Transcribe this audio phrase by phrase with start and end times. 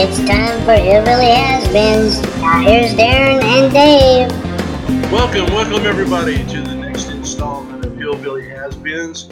[0.00, 2.22] It's time for Hillbilly Has-Beens.
[2.40, 5.10] Now here's Darren and Dave.
[5.10, 9.28] Welcome, welcome everybody to the next installment of Hillbilly Has-Beens.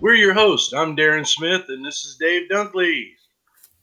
[0.00, 0.72] We're your hosts.
[0.72, 3.04] I'm Darren Smith, and this is Dave Dunkley.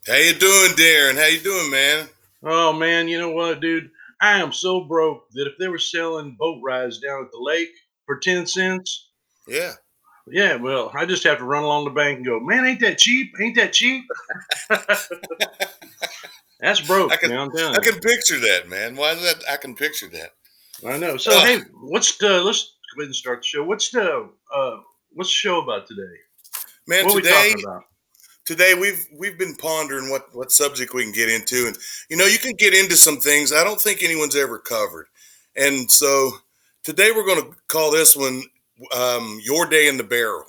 [0.05, 1.15] How you doing, Darren?
[1.15, 2.09] How you doing, man?
[2.43, 3.89] Oh man, you know what, dude?
[4.19, 7.69] I am so broke that if they were selling boat rides down at the lake
[8.05, 9.09] for ten cents,
[9.47, 9.71] Yeah.
[10.27, 12.97] Yeah, well, I just have to run along the bank and go, man, ain't that
[12.97, 13.33] cheap?
[13.39, 14.05] Ain't that cheap?
[16.59, 17.49] That's broke, I can- man.
[17.75, 18.95] I can picture that, man.
[18.95, 19.43] Why is that?
[19.49, 20.31] I can picture that.
[20.85, 21.17] I know.
[21.17, 22.41] So hey, what's the?
[22.41, 23.63] Let's go ahead and start the show.
[23.63, 24.29] What's the?
[24.53, 24.77] Uh,
[25.13, 26.01] what's the show about today?
[26.87, 27.53] Man, what today
[28.45, 31.77] today we've we've been pondering what what subject we can get into, and
[32.09, 35.07] you know, you can get into some things I don't think anyone's ever covered,
[35.55, 36.31] and so
[36.83, 38.43] today we're going to call this one
[38.95, 40.45] um, "Your Day in the Barrel."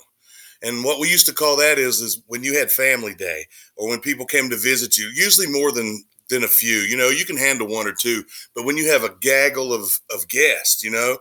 [0.63, 3.87] And what we used to call that is is when you had family day or
[3.87, 6.77] when people came to visit you, usually more than than a few.
[6.79, 8.23] You know, you can handle one or two,
[8.55, 11.17] but when you have a gaggle of of guests, you know,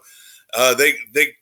[0.55, 1.33] uh, they they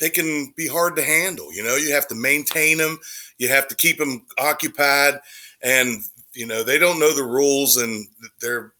[0.00, 1.52] they can be hard to handle.
[1.52, 2.98] You know, you have to maintain them,
[3.38, 5.20] you have to keep them occupied,
[5.62, 6.02] and
[6.34, 8.06] you know they don't know the rules, and
[8.40, 8.72] they're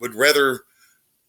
[0.00, 0.62] would rather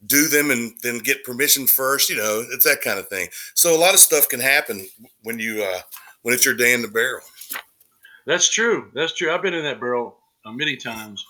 [0.06, 2.10] do them and then get permission first.
[2.10, 3.30] You know, it's that kind of thing.
[3.54, 4.88] So a lot of stuff can happen
[5.24, 5.82] when you uh,
[6.24, 7.22] when it's your day in the barrel.
[8.26, 8.90] That's true.
[8.94, 9.32] That's true.
[9.32, 11.26] I've been in that barrel uh, many times.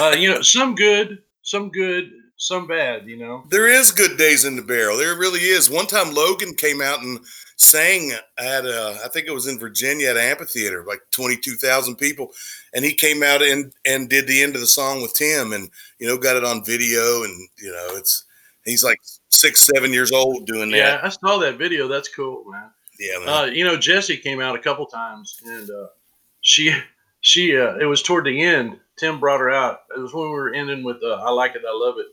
[0.00, 3.06] Uh, you know, some good, some good, some bad.
[3.06, 3.44] You know.
[3.50, 4.96] There is good days in the barrel.
[4.96, 5.68] There really is.
[5.68, 7.18] One time Logan came out and
[7.58, 11.56] sang at a, I think it was in Virginia at an amphitheater, like twenty two
[11.56, 12.32] thousand people,
[12.72, 15.70] and he came out and and did the end of the song with Tim, and
[15.98, 18.24] you know got it on video, and you know it's
[18.64, 21.00] he's like six seven years old doing Yeah, that.
[21.02, 21.88] Yeah, I saw that video.
[21.88, 22.70] That's cool, man.
[22.98, 23.28] Yeah, man.
[23.28, 25.86] Uh, you know, Jesse came out a couple times, and uh,
[26.40, 26.74] she
[27.20, 28.78] she uh, it was toward the end.
[28.96, 29.82] Tim brought her out.
[29.96, 32.06] It was when we were ending with uh, "I like it, I love it,"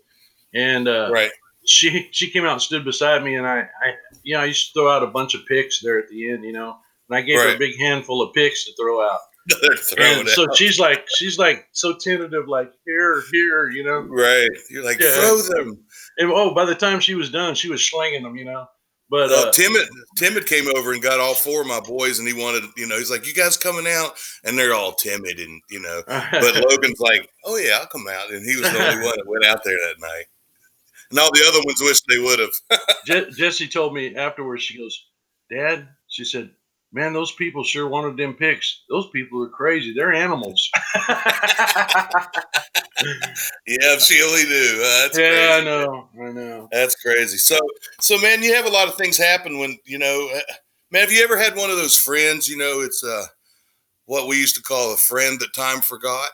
[0.54, 1.32] and uh, right.
[1.66, 3.94] She she came out and stood beside me, and I, I
[4.24, 6.44] you know I used to throw out a bunch of picks there at the end,
[6.44, 6.76] you know,
[7.10, 9.20] and I gave her a big handful of picks to throw out.
[10.00, 14.00] And so she's like she's like so tentative, like here, here, you know.
[14.00, 14.50] right.
[14.72, 15.14] You're like Yeah.
[15.14, 15.84] throw them.
[16.18, 18.66] And oh, by the time she was done, she was slinging them, you know.
[19.08, 19.88] But uh, Tim had,
[20.18, 22.88] Tim had came over and got all four of my boys, and he wanted, you
[22.88, 26.56] know, he's like, "You guys coming out?" And they're all timid, and you know, but
[26.70, 29.46] Logan's like, "Oh yeah, I'll come out," and he was the only one that went
[29.46, 30.26] out there that night.
[31.16, 32.52] And all the other ones wish they would have.
[33.06, 34.64] Je- Jessie told me afterwards.
[34.64, 35.06] She goes,
[35.50, 36.50] "Dad," she said,
[36.92, 38.84] "Man, those people sure wanted them pics.
[38.90, 39.94] Those people are crazy.
[39.96, 40.70] They're animals."
[43.66, 44.82] yeah, she only knew.
[44.84, 45.66] Uh, that's yeah, I crazy.
[45.66, 46.10] know.
[46.22, 46.68] I know.
[46.74, 47.38] That's crazy.
[47.38, 47.58] So,
[48.02, 50.42] so man, you have a lot of things happen when you know, uh,
[50.92, 51.04] man.
[51.04, 52.50] Have you ever had one of those friends?
[52.50, 53.24] You know, it's uh,
[54.06, 56.32] what we used to call a friend that time forgot.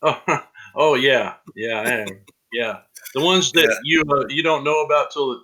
[0.00, 0.22] Oh,
[0.74, 2.08] oh yeah, yeah, I am.
[2.54, 2.78] yeah.
[3.14, 3.78] The ones that Yeah.
[3.84, 5.40] you uh, you don't know about till the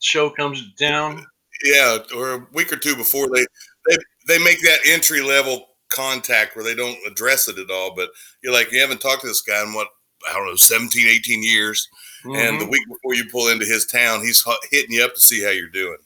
[0.00, 1.26] show comes down.
[1.64, 3.44] Yeah, or a week or two before they
[3.88, 7.94] they they make that entry level contact where they don't address it at all.
[7.94, 8.10] But
[8.42, 9.88] you're like, you haven't talked to this guy in what
[10.28, 11.88] I don't know, 17, 18 years.
[12.24, 12.70] And the Mhm.
[12.70, 15.68] week before you pull into his town, he's hitting you up to see how you're
[15.68, 15.96] doing.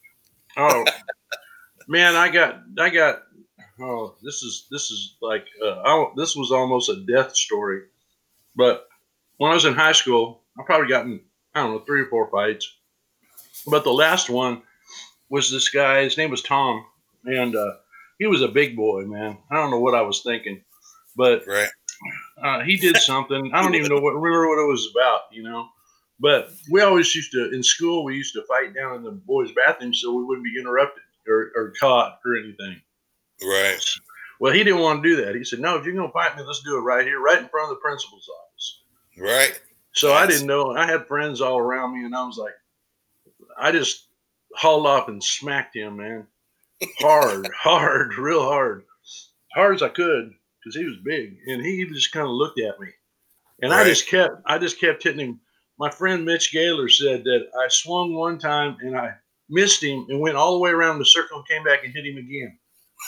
[0.57, 0.85] oh
[1.89, 3.23] man, I got I got.
[3.81, 7.83] Oh, this is this is like uh, I, this was almost a death story.
[8.55, 8.89] But
[9.39, 11.21] when I was in high school, I probably gotten
[11.55, 12.71] I don't know three or four fights.
[13.67, 14.63] But the last one
[15.31, 16.03] was this guy.
[16.03, 16.85] His name was Tom,
[17.25, 17.75] and uh,
[18.19, 19.39] he was a big boy, man.
[19.51, 20.63] I don't know what I was thinking,
[21.17, 21.69] but Right.
[22.43, 23.51] uh, he did something.
[23.55, 25.69] I don't even know what remember what it was about, you know.
[26.21, 28.05] But we always used to in school.
[28.05, 31.51] We used to fight down in the boys' bathroom so we wouldn't be interrupted or,
[31.57, 32.81] or caught or anything.
[33.43, 33.81] Right.
[34.41, 35.35] Well, he didn't want to do that.
[35.35, 37.49] He said, "No, if you're gonna fight me, let's do it right here, right in
[37.49, 38.83] front of the principal's office."
[39.19, 39.61] Right.
[39.95, 40.73] So I didn't know.
[40.73, 42.55] I had friends all around me, and I was like,
[43.57, 44.09] I just
[44.57, 46.27] hauled off and smacked him, man,
[46.99, 48.85] hard, hard, real hard,
[49.55, 52.79] hard as I could, because he was big, and he just kind of looked at
[52.81, 52.89] me,
[53.63, 55.41] and I just kept, I just kept hitting him.
[55.79, 59.15] My friend Mitch Gaylor said that I swung one time and I
[59.49, 62.07] missed him and went all the way around the circle and came back and hit
[62.07, 62.59] him again.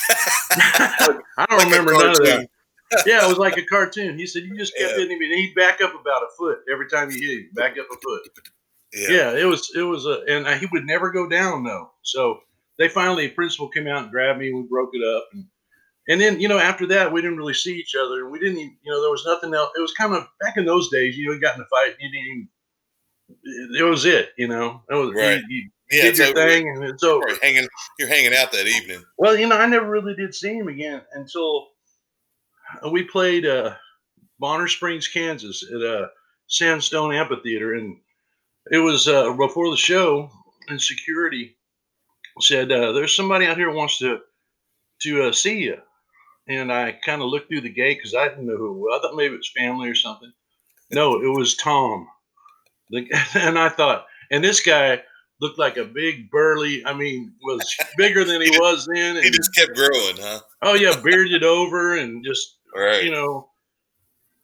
[1.39, 2.49] I don't Like remember none of that.
[3.07, 4.19] Yeah, it was like a cartoon.
[4.19, 4.97] He said you just kept Yeah.
[4.99, 7.51] hitting him, and he'd back up about a foot every time you hit him.
[7.55, 8.23] Back up a foot.
[8.93, 9.09] Yeah.
[9.11, 11.91] Yeah, it was it was a, and uh, he would never go down though.
[12.03, 12.41] So
[12.79, 14.49] they finally, a principal came out and grabbed me.
[14.49, 15.47] and We broke it up, and
[16.09, 18.59] and then you know after that we didn't really see each other, and we didn't,
[18.59, 19.71] even- you know, there was nothing else.
[19.77, 21.17] It was kind of back in those days.
[21.17, 22.49] You know, you got in a fight, you didn't even.
[23.79, 24.83] It was it, you know.
[24.89, 25.41] It was Right.
[25.49, 26.03] you, you Yeah.
[26.03, 26.49] did your over.
[26.49, 27.29] thing, and it's over.
[27.29, 27.69] You're hanging.
[27.99, 29.03] You're hanging out that evening.
[29.19, 31.71] Well, you know, I never really did see him again until
[32.91, 33.47] we played.
[33.47, 33.75] Uh,
[34.39, 36.11] Bonner Springs, Kansas, at a
[36.49, 37.97] Sandstone Amphitheater, and
[38.71, 40.31] it was uh, before the show,
[40.69, 41.57] and security
[42.41, 44.21] said, uh, "There's somebody out here who wants to
[45.03, 45.79] to uh, see you."
[46.49, 48.75] And I kind of looked through the gate because I didn't know who.
[48.75, 48.99] it was.
[48.99, 50.33] I thought maybe it was family or something.
[50.93, 52.07] No, it was Tom.
[52.91, 55.03] The, and I thought, and this guy
[55.41, 56.85] looked like a big burly.
[56.87, 59.17] I mean, was bigger than he was then.
[59.23, 60.41] He just kept growing, huh?
[60.63, 63.05] oh yeah, bearded over and just Right.
[63.05, 63.49] you know,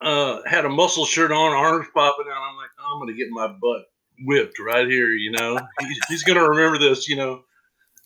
[0.00, 2.36] uh, had a muscle shirt on, arms popping out.
[2.42, 3.84] I'm like, I'm gonna get my butt
[4.24, 5.10] whipped right here.
[5.10, 7.08] You know, he's, he's gonna remember this.
[7.08, 7.42] You know,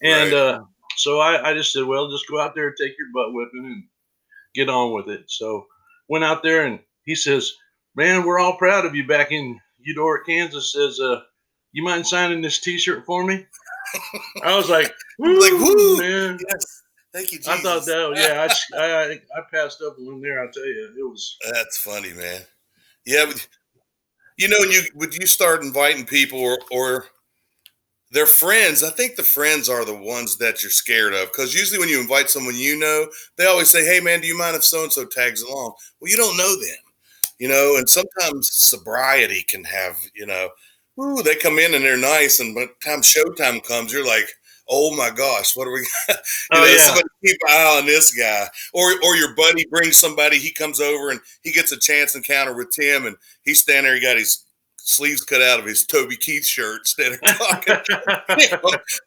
[0.02, 0.38] and Right.
[0.38, 0.64] uh,
[0.96, 3.64] so I, I just said, well, just go out there and take your butt whipping
[3.66, 3.84] and
[4.54, 5.24] get on with it.
[5.28, 5.66] So
[6.08, 7.52] went out there and he says,
[7.94, 10.72] man, we're all proud of you back in Eudora, Kansas.
[10.72, 11.20] Says, uh,
[11.72, 13.46] you mind signing this T-shirt for me?
[14.42, 15.98] I was like, woo, Like, woo.
[15.98, 16.38] man.
[16.48, 16.82] yes.
[17.16, 17.48] Thank you, Jesus.
[17.54, 18.46] I thought that, yeah,
[18.76, 20.42] I, I, I passed up one there.
[20.42, 21.38] I'll tell you, it was.
[21.50, 22.42] That's funny, man.
[23.06, 23.48] Yeah, but
[24.36, 27.06] you know, when you when you start inviting people or or
[28.10, 31.78] their friends, I think the friends are the ones that you're scared of because usually
[31.78, 33.06] when you invite someone you know,
[33.38, 36.10] they always say, "Hey, man, do you mind if so and so tags along?" Well,
[36.10, 36.76] you don't know them,
[37.38, 40.50] you know, and sometimes sobriety can have, you know,
[41.00, 44.28] ooh, they come in and they're nice, and by the time showtime comes, you're like.
[44.68, 45.56] Oh my gosh!
[45.56, 45.80] What are we?
[46.08, 46.14] you
[46.52, 46.76] Oh, know, yeah.
[46.78, 50.38] somebody keep an eye on this guy, or or your buddy brings somebody.
[50.38, 53.94] He comes over and he gets a chance encounter with Tim, and he's standing there.
[53.94, 54.44] He got his
[54.78, 57.74] sleeves cut out of his Toby Keith shirt of talking.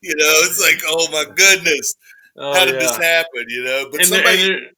[0.02, 1.96] you know, it's like, oh my goodness,
[2.38, 2.80] Oh, how did yeah.
[2.82, 3.46] this happen?
[3.50, 4.70] You know, but and somebody,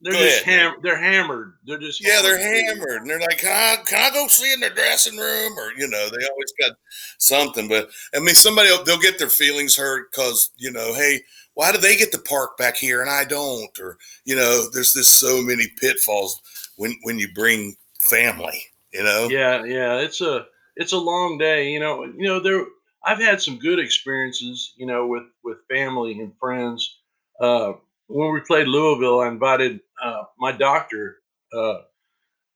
[0.00, 1.54] they're, Go just ham- they're hammered.
[1.66, 4.60] They're just yeah, they're hammered, and they're like, can I can I go see in
[4.60, 5.58] their dressing room?
[5.58, 6.72] Or you know, they always got
[7.18, 7.68] something.
[7.68, 11.22] But I mean, somebody they'll get their feelings hurt because you know, hey.
[11.54, 13.76] Why do they get to park back here and I don't?
[13.80, 16.40] Or you know, there's just so many pitfalls
[16.76, 18.62] when when you bring family.
[18.92, 19.96] You know, Yeah, yeah.
[19.96, 20.46] It's a
[20.76, 21.70] it's a long day.
[21.70, 22.64] You know, you know there.
[23.04, 24.72] I've had some good experiences.
[24.76, 26.98] You know, with with family and friends.
[27.40, 27.72] Uh,
[28.06, 31.16] when we played Louisville, I invited uh, my doctor.
[31.52, 31.78] Uh,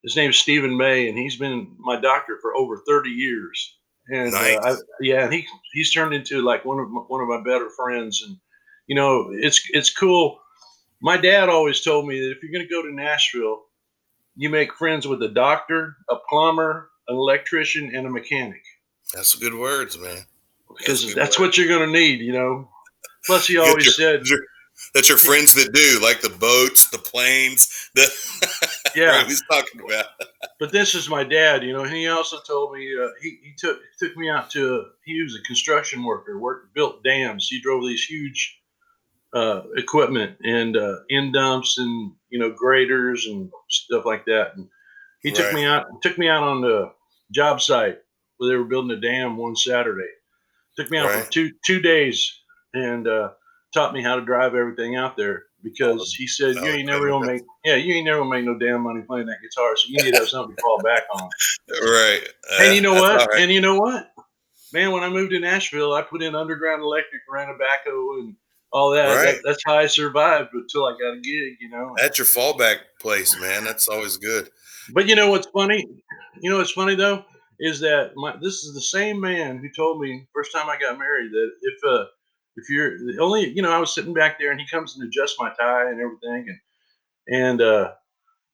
[0.03, 3.79] his name's Stephen May, and he's been my doctor for over thirty years.
[4.09, 4.57] And Nice.
[4.57, 7.41] uh, I, yeah, and he he's turned into like one of my, one of my
[7.43, 8.23] better friends.
[8.27, 8.37] And
[8.89, 10.41] you know, it's it's cool.
[11.01, 13.63] My dad always told me that if you're going to go to Nashville,
[14.37, 18.63] you make friends with a doctor, a plumber, an electrician, and a mechanic
[19.15, 20.25] that's good words, man.
[20.79, 22.21] because good that's what you're going to need.
[22.21, 22.69] You know.
[23.25, 24.41] Plus, he always your- said, your-
[24.95, 28.11] That's your friends that do, like the boats, the planes, the
[28.95, 29.25] Yeah.
[29.25, 30.07] he's talking about.
[30.61, 31.85] but this is my dad, you know.
[31.85, 35.35] He also told me uh, he, he took took me out to A, he was
[35.37, 37.49] a construction worker, worked built dams.
[37.51, 38.59] He drove these huge
[39.35, 44.53] uh, equipment and uh, end dumps and you know graders and stuff like that.
[44.57, 44.69] And
[45.23, 45.55] he took Right.
[45.55, 46.93] me out took me out on the
[47.33, 47.99] job site
[48.37, 50.11] where they were building a dam one Saturday.
[50.77, 51.25] Took me out Right.
[51.25, 52.31] for two two days
[52.75, 53.31] and uh,
[53.73, 57.27] taught me how to drive everything out there because he said you ain't never gonna
[57.27, 60.03] make yeah you ain't never gonna make no damn money playing that guitar so you
[60.03, 61.29] need to have something to fall back on.
[61.83, 62.21] Right.
[62.61, 63.29] and you know Uh, what?
[63.31, 63.41] right.
[63.43, 64.13] And you know what?
[64.73, 68.35] Man, when I moved to Nashville, I put in underground electric, ran a backhoe, and
[68.73, 69.15] all that.
[69.15, 69.35] Right.
[69.35, 69.43] that.
[69.45, 71.95] That's how I survived until I got a gig, you know.
[71.99, 73.65] That's your fallback place, man.
[73.65, 74.49] That's always good.
[74.95, 75.87] But you know what's funny?
[76.41, 77.25] You know what's funny though
[77.61, 80.99] is that my this is the same man who told me first time I got
[80.99, 82.05] married that if uh
[82.57, 85.07] if you're the only you know I was sitting back there and he comes and
[85.07, 87.93] adjusts my tie and everything and and uh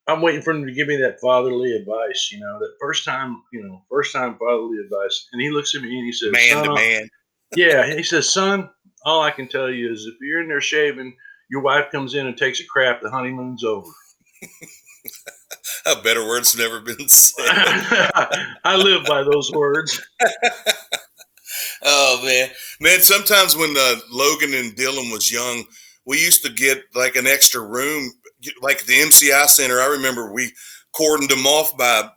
[0.09, 3.43] I'm waiting for him to give me that fatherly advice, you know, that first time,
[3.53, 5.29] you know, first time fatherly advice.
[5.33, 7.09] And he looks at me and he says, Man "Son, to man.
[7.55, 8.71] Yeah, he says, son,
[9.05, 11.15] all I can tell you is if you're in there shaving,
[11.51, 13.91] your wife comes in and takes a crap, the honeymoon's over.
[15.87, 17.47] A better word's never been said.
[18.65, 20.07] I live by those words.
[21.83, 22.49] Oh man,
[22.81, 23.01] man.
[23.01, 25.65] Sometimes when uh, Logan and Dylan was young,
[26.05, 28.11] we used to get like an extra room,
[28.63, 29.81] like the MCI Center.
[29.81, 30.53] I remember we
[30.99, 32.09] cordoned them off by,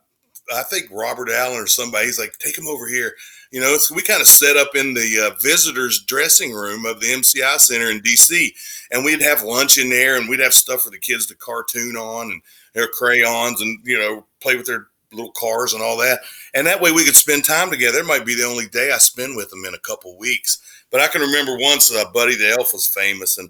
[0.56, 2.06] I think Robert Allen or somebody.
[2.06, 3.14] He's like, take them over here.
[3.52, 7.02] You know, so we kind of set up in the uh, visitors' dressing room of
[7.02, 8.50] the MCI Center in DC,
[8.92, 11.98] and we'd have lunch in there, and we'd have stuff for the kids to cartoon
[11.98, 12.42] on and
[12.74, 16.20] their crayons, and you know, play with their little cars and all that.
[16.54, 18.00] And that way we could spend time together.
[18.00, 20.62] It might be the only day I spend with them in a couple weeks.
[20.92, 23.50] But I can remember once uh, Buddy the Elf was famous, and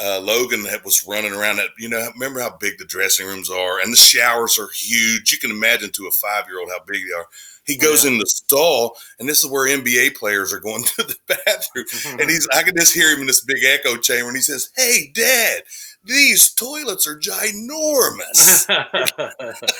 [0.00, 3.80] uh, Logan was running around that, you know, remember how big the dressing rooms are
[3.80, 5.30] and the showers are huge.
[5.30, 7.26] You can imagine to a five year old how big they are.
[7.64, 8.10] He goes Yeah.
[8.10, 11.86] in the stall, and this is where NBA players are going to the bathroom.
[12.20, 14.70] And he's, I can just hear him in this big echo chamber, and he says,
[14.76, 15.62] Hey, dad,
[16.04, 18.66] these toilets are ginormous.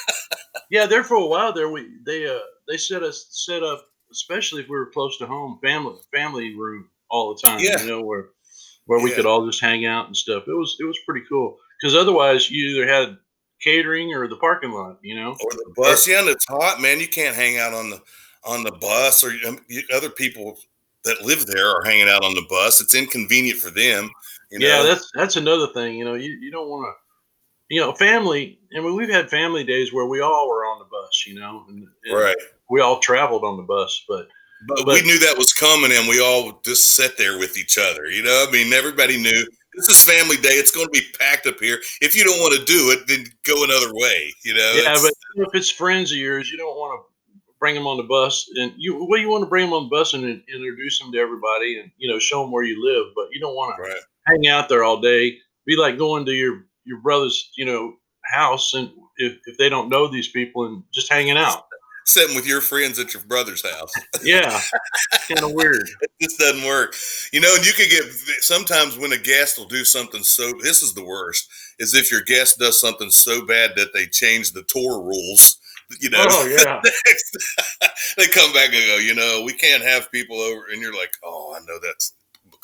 [0.71, 2.39] yeah, there for a while there, we they uh
[2.69, 6.89] they set us set up, especially if we were close to home, family family room
[7.11, 7.61] all the time.
[7.61, 7.81] Yeah.
[7.81, 8.27] you know where
[8.87, 10.45] where we could all just hang out and stuff.
[10.47, 13.19] It was it was pretty cool because otherwise you either had
[13.61, 14.99] catering or the parking lot.
[15.03, 15.31] You know.
[15.31, 16.07] or the bus.
[16.07, 17.01] Yeah, and it's hot, man.
[17.01, 18.01] You can't hang out on the
[18.45, 20.59] on the bus, or um, you, other people
[21.05, 22.81] that live there are hanging out on the bus.
[22.81, 24.11] It's inconvenient for them.
[24.51, 24.67] You know?
[24.67, 25.97] Yeah, that's that's another thing.
[25.97, 28.59] You know, you, you don't want to, you know, family.
[28.77, 31.25] I mean, we've had family days where we all were on the bus.
[31.27, 32.37] You know, and, and right.
[32.71, 34.29] We all traveled on the bus, but
[34.67, 37.79] But, But- we knew that was coming, and we all just sat there with each
[37.79, 38.07] other.
[38.07, 40.51] You know, I mean, everybody knew this is family day.
[40.55, 41.81] It's going to be packed up here.
[42.01, 44.33] If you don't want to do it, then go another way.
[44.45, 44.73] You know.
[44.77, 45.13] yeah, but
[45.47, 47.15] if it's friends of yours, you don't want to
[47.59, 49.89] bring them on the bus, and you well, you want to bring them on the
[49.91, 53.13] bus and in- introduce them to everybody, and you know, show them where you live,
[53.15, 54.03] but you don't want to right.
[54.27, 55.39] Hang out there all day.
[55.67, 59.89] Be like going to your your brother's, you know, house, and if, if they don't
[59.89, 61.65] know these people, and just hanging out.
[62.07, 63.93] Sitting with your friends at your brother's house.
[64.23, 64.61] Yeah,
[65.29, 65.87] kind of weird.
[66.21, 66.95] this doesn't work.
[67.33, 68.05] You know, and you could get
[68.41, 71.47] sometimes when a guest will do something so this is the worst
[71.79, 75.59] is if your guest does something so bad that they change the tour rules.
[76.01, 76.81] You know, Oh yeah.
[78.17, 81.13] they come back and go, you know, we can't have people over, and you're like,
[81.23, 82.15] oh, I know that's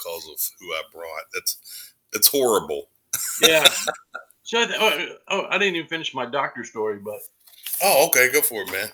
[0.03, 1.25] because of who I brought.
[1.35, 2.89] That's that's horrible.
[3.43, 3.67] yeah.
[4.43, 7.21] So, I th- oh, oh, I didn't even finish my doctor story, but
[7.85, 8.89] Oh, okay, go for it, man.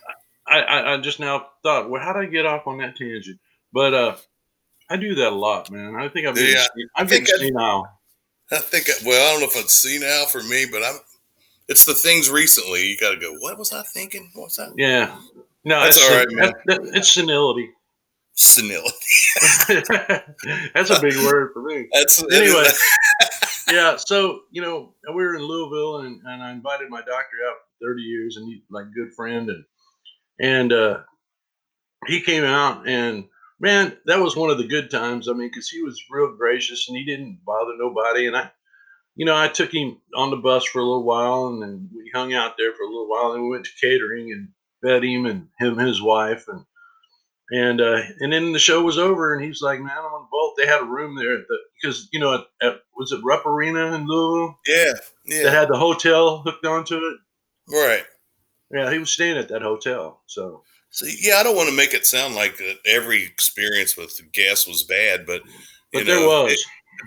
[0.46, 3.38] I, I, I just now thought, well, how did I get off on that tangent?
[3.72, 4.16] But uh,
[4.90, 5.96] I do that a lot, man.
[5.96, 7.88] I think I'm getting, Yeah, I'm I think getting I- senile.
[8.52, 10.96] I think, well, I don't know if it's senile for me, but I'm.
[11.68, 12.88] It's the things recently.
[12.90, 13.32] You got to go.
[13.40, 14.30] What was I thinking?
[14.34, 14.74] What was that?
[14.76, 15.16] Yeah.
[15.64, 16.52] No, That's it's, all right, man.
[16.66, 17.70] that- that- it's senility.
[18.36, 18.92] Senility.
[20.74, 21.88] That's a big word for me.
[21.92, 22.68] That's Anyway.
[23.68, 23.96] Yeah.
[23.96, 27.88] So, you know, we were in Louisville and, and I invited my doctor out for
[27.88, 29.50] 30 years and he's my good friend.
[29.50, 29.64] And,
[30.38, 31.00] and, uh,
[32.06, 33.24] he came out and
[33.58, 35.28] man, that was one of the good times.
[35.28, 38.28] I mean, cause he was real gracious and he didn't bother nobody.
[38.28, 38.52] And I,
[39.16, 42.08] you know, I took him on the bus for a little while and then we
[42.14, 44.50] hung out there for a little while and we went to catering and
[44.80, 46.64] fed him and him and his wife and,
[47.50, 50.54] and uh, and then the show was over, and he's like, "Man, I'm on boat."
[50.56, 53.46] They had a room there at the because you know at, at was it Rupp
[53.46, 57.16] Arena in Louisville yeah, that yeah, had the hotel hooked onto it.
[57.70, 58.04] right.
[58.72, 60.22] Yeah, he was staying at that hotel.
[60.26, 64.24] So See, yeah, I don't want to make it sound like every experience with the
[64.24, 65.42] guests was bad, but
[65.92, 66.52] but there know, was.
[66.52, 66.60] it-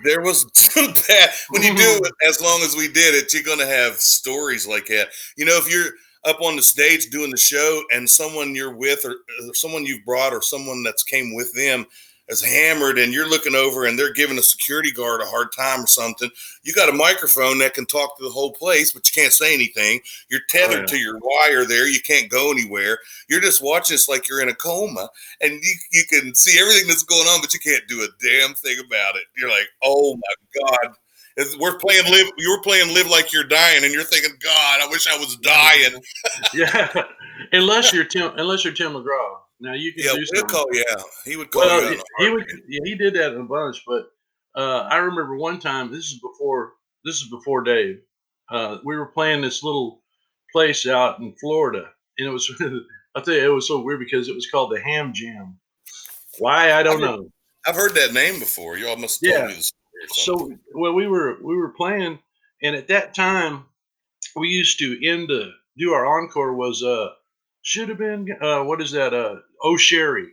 [0.04, 1.30] there was some bad.
[1.48, 4.64] When you do it as long as we did it, you're going to have stories
[4.64, 5.08] like that.
[5.36, 5.90] You know, if you're
[6.24, 10.04] up on the stage doing the show and someone you're with or, or someone you've
[10.04, 11.86] brought or someone that's came with them
[12.30, 15.82] is hammered and you're looking over and they're giving a security guard a hard time
[15.82, 16.30] or something,
[16.62, 19.52] you got a microphone that can talk to the whole place, but you can't say
[19.52, 20.00] anything.
[20.30, 20.86] You're oh, tethered yeah.
[20.86, 21.88] to your wire there.
[21.88, 22.98] You can't go anywhere.
[23.28, 25.08] You're just watching this like you're in a coma
[25.40, 28.54] and you, you can see everything that's going on, but you can't do a damn
[28.54, 29.24] thing about it.
[29.36, 30.94] You're like, oh my God.
[31.40, 32.30] It's- We're playing live.
[32.38, 35.36] You were playing live like you're dying, and you're thinking, God, I wish I was
[35.36, 36.02] dying.
[36.54, 37.04] yeah,
[37.52, 39.36] unless you're Tim, unless you're Tim McGraw.
[39.60, 41.02] Now you can Yeah, do we'll call yeah.
[41.24, 42.46] He would call Well, you he, he would.
[42.68, 43.82] Yeah, he did that in a bunch.
[43.86, 44.06] But
[44.54, 45.90] uh, I remember one time.
[45.92, 46.72] This is before.
[47.04, 48.00] This is before Dave.
[48.50, 50.02] Uh, we were playing this little
[50.52, 52.50] place out in Florida, and it was.
[53.16, 55.58] I'll tell you, it was so weird because it was called the Ham Jam.
[56.38, 57.28] Why I don't I know.
[57.66, 58.78] I've heard that name before.
[58.78, 59.48] You all must have told Yeah.
[59.48, 59.62] me the story.
[59.62, 59.79] or something.
[60.08, 62.18] So well, we were we were playing,
[62.62, 63.64] and at that time,
[64.36, 67.08] we used to end the do our encore was uh
[67.62, 70.28] should have been uh what is that uh oh Sherry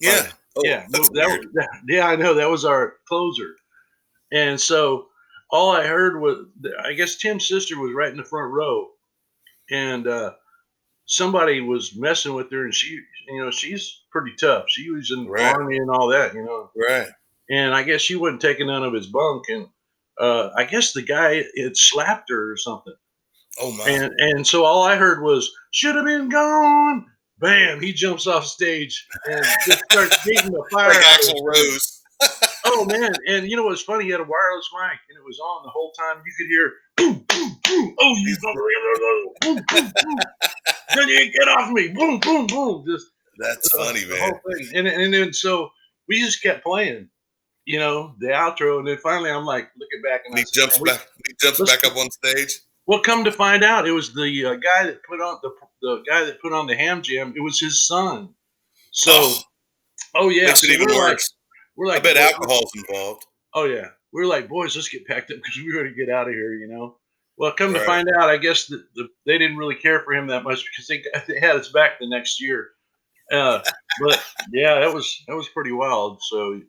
[0.00, 1.44] yeah, Oh, yeah, that, weird.
[1.44, 3.54] was- that- yeah, I know that was our closer,
[4.32, 5.08] and so
[5.50, 6.46] all I heard was
[6.84, 8.88] I guess Tim's sister was right in the front row,
[9.70, 10.32] and uh,
[11.06, 14.64] somebody was messing with her, and she, you know, she's pretty tough.
[14.68, 15.54] She was in the Right.
[15.54, 17.08] army and all that, you know, right.
[17.50, 19.66] And I guess she wasn't taking none of his bunk, and
[20.18, 22.94] uh, I guess the guy had slapped her or something,
[23.60, 23.88] Oh my.
[23.88, 27.06] and and so all I heard was should have been gone.
[27.38, 27.80] Bam!
[27.80, 30.88] He jumps off stage and just starts beating the fire.
[30.88, 31.96] like out of Rose.
[32.66, 33.12] Oh man!
[33.26, 34.04] And you know what's funny?
[34.04, 36.22] He had a wireless mic, and it was on the whole time.
[36.24, 37.96] You could hear boom, boom, boom.
[37.98, 38.36] Oh, you
[39.40, 40.18] boom, boom, boom.
[40.94, 41.88] Then you get off me!
[41.88, 42.84] Boom, boom, boom.
[42.86, 43.06] Just
[43.38, 44.32] That's uh, funny, man.
[44.74, 45.70] And and then so
[46.08, 47.08] we just kept playing,
[47.66, 50.60] you know, the outro, and then finally I'm like looking back and And he said,
[50.70, 51.06] jumps back.
[51.26, 52.60] He jumps back up on stage.
[52.86, 55.50] Well, come to find out, it was the uh, guy that put on the
[55.82, 57.32] the guy that put on the ham jam.
[57.36, 58.34] It was his son.
[58.92, 59.38] So, Oh,
[60.14, 61.34] oh yeah, makes so it even we're like, worse.
[61.76, 63.24] we're I bet alcohol's involved.
[63.54, 66.28] Oh yeah, we're like, boys, let's get packed up because we got to get out
[66.28, 66.96] of here, you know.
[67.36, 70.26] Well, come to find out, I guess that the, they didn't really care for him
[70.26, 71.02] that much because they,
[71.32, 72.70] they had us back the next year.
[73.32, 73.60] Uh,
[74.02, 76.20] but yeah, that was that was pretty wild.
[76.22, 76.60] So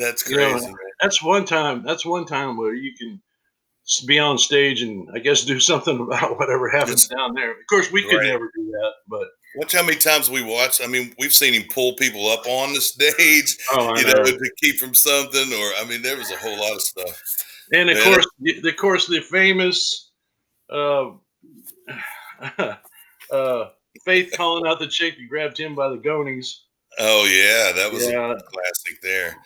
[0.00, 0.72] That's You know, crazy.
[1.02, 1.84] that's one time.
[1.84, 3.20] That's one time where you can
[4.06, 7.50] be on stage and I guess do something about whatever happens down there.
[7.52, 8.26] Of course, we could Right.
[8.26, 10.80] never do that, but Watch how many times we watch.
[10.80, 14.12] I mean, we've seen him pull people up on the stage, oh, you know.
[14.12, 15.52] know, to keep from something.
[15.52, 17.20] Or I mean, there was a whole lot of stuff.
[17.72, 18.04] and of Yeah.
[18.04, 20.12] course, the, of course, the famous
[20.72, 21.10] uh,
[23.32, 23.68] uh,
[24.04, 26.62] Faith calling out the chick who grabbed him by the gonies.
[27.00, 28.30] Oh yeah, that was Yeah.
[28.32, 29.36] a classic there.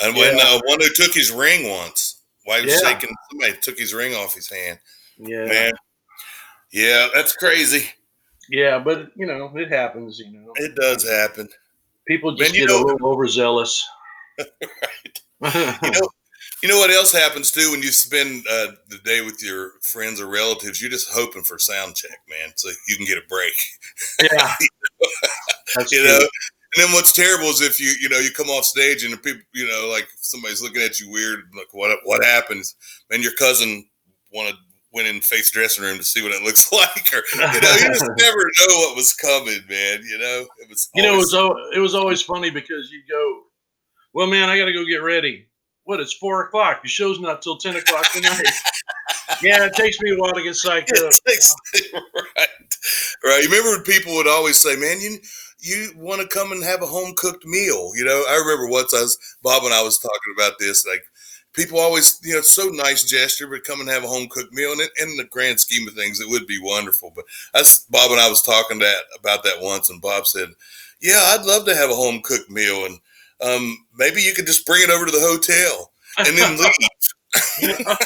[0.00, 0.44] And when Yeah.
[0.44, 2.90] uh, one who took his ring once, while he was Yeah.
[2.92, 4.78] shaking, somebody took his ring off his hand.
[5.18, 5.72] Yeah, Man,
[6.70, 7.90] yeah, that's crazy.
[8.50, 10.18] yeah, but you know, it happens.
[10.18, 11.48] You know, It does happen.
[12.06, 13.86] people just Man, you get know- a little overzealous.
[14.38, 15.20] right.
[15.82, 16.08] You know,
[16.62, 20.20] you know what else happens too when you spend uh, the day with your friends
[20.20, 20.80] or relatives?
[20.80, 23.52] You're just hoping for sound check, man, so you can get a break.
[24.22, 24.54] yeah,
[25.76, 26.18] that's you know.
[26.76, 29.40] And then what's terrible is if you you know you come off stage and people
[29.54, 32.74] you know like somebody's looking at you weird like what what happens
[33.10, 33.86] and your cousin
[34.32, 34.54] wanted
[34.92, 37.88] went in face dressing room to see what it looks like or you know you
[37.88, 41.24] just never know what was coming man you know it was You know, it always-
[41.26, 43.42] was al- it was always funny because you go,
[44.12, 45.46] well, man, I got to go get ready.
[45.84, 46.00] What?
[46.00, 46.82] It's four o'clock.
[46.82, 48.40] The show's not till ten o'clock tonight.
[49.42, 51.12] yeah, it takes me a while to get psyched up.
[51.26, 51.54] Takes-
[52.14, 52.48] right
[53.24, 55.18] right you remember when people would always say man you
[55.66, 58.24] you want to come and have a home cooked meal you know?
[58.28, 61.02] I remember once i was bob and i was talking about this like
[61.52, 64.52] people always you know it's so nice gesture but come and have a home cooked
[64.52, 68.10] meal and in the grand scheme of things it would be wonderful but that's bob
[68.10, 70.48] and i was talking that about that once and bob said
[71.00, 72.98] yeah i'd love to have a home cooked meal and
[73.44, 76.72] um, maybe you could just bring it over to the hotel and then leave.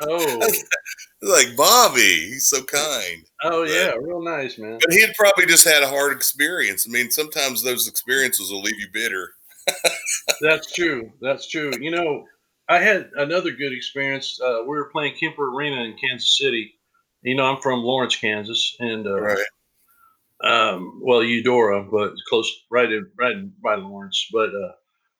[0.00, 0.40] Oh,
[1.22, 4.78] like bobby he's so kind oh yeah, real nice, man.
[4.80, 6.86] But he had probably just had a hard experience.
[6.88, 9.32] I mean, sometimes those experiences will leave you bitter.
[10.40, 11.12] That's true.
[11.20, 11.72] That's true.
[11.80, 12.24] You know,
[12.68, 14.38] I had another good experience.
[14.40, 16.74] Uh, we were playing Kemper Arena in Kansas City.
[17.22, 19.38] You know, I'm from Lawrence, Kansas, and uh, Right.
[20.44, 24.28] um, well, Eudora, but close, right in, right in, by Lawrence.
[24.32, 24.72] But uh,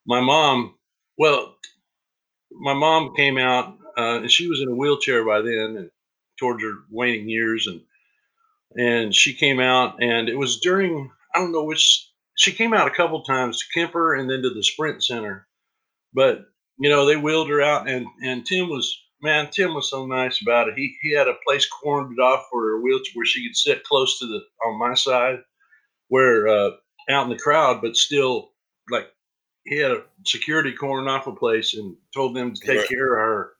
[0.06, 0.76] my mom,
[1.18, 1.56] well,
[2.52, 5.90] my mom came out, uh, and she was in a wheelchair by then, and
[6.38, 7.82] towards her waning years, and
[8.76, 12.88] and she came out, and it was during I don't know which she came out
[12.88, 15.48] a couple times to Kemper and then to the Sprint Center,
[16.14, 16.46] but
[16.78, 20.40] you know they wheeled her out, and and Tim was man, Tim was so nice
[20.42, 20.74] about it.
[20.76, 24.18] He he had a place cornered off for her wheelchair where she could sit close
[24.20, 25.38] to the on my side,
[26.08, 26.70] where uh,
[27.10, 28.52] out in the crowd, but still
[28.90, 29.06] like
[29.66, 32.88] he had a security cornered off a place and told them to take Right.
[32.88, 33.52] care of her.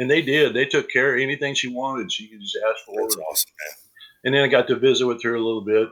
[0.00, 0.54] And they did.
[0.54, 2.10] They took care of anything she wanted.
[2.12, 3.20] She could just ask for That's it.
[3.20, 3.76] awesome, man.
[4.24, 5.88] And then I got to visit with her a little bit.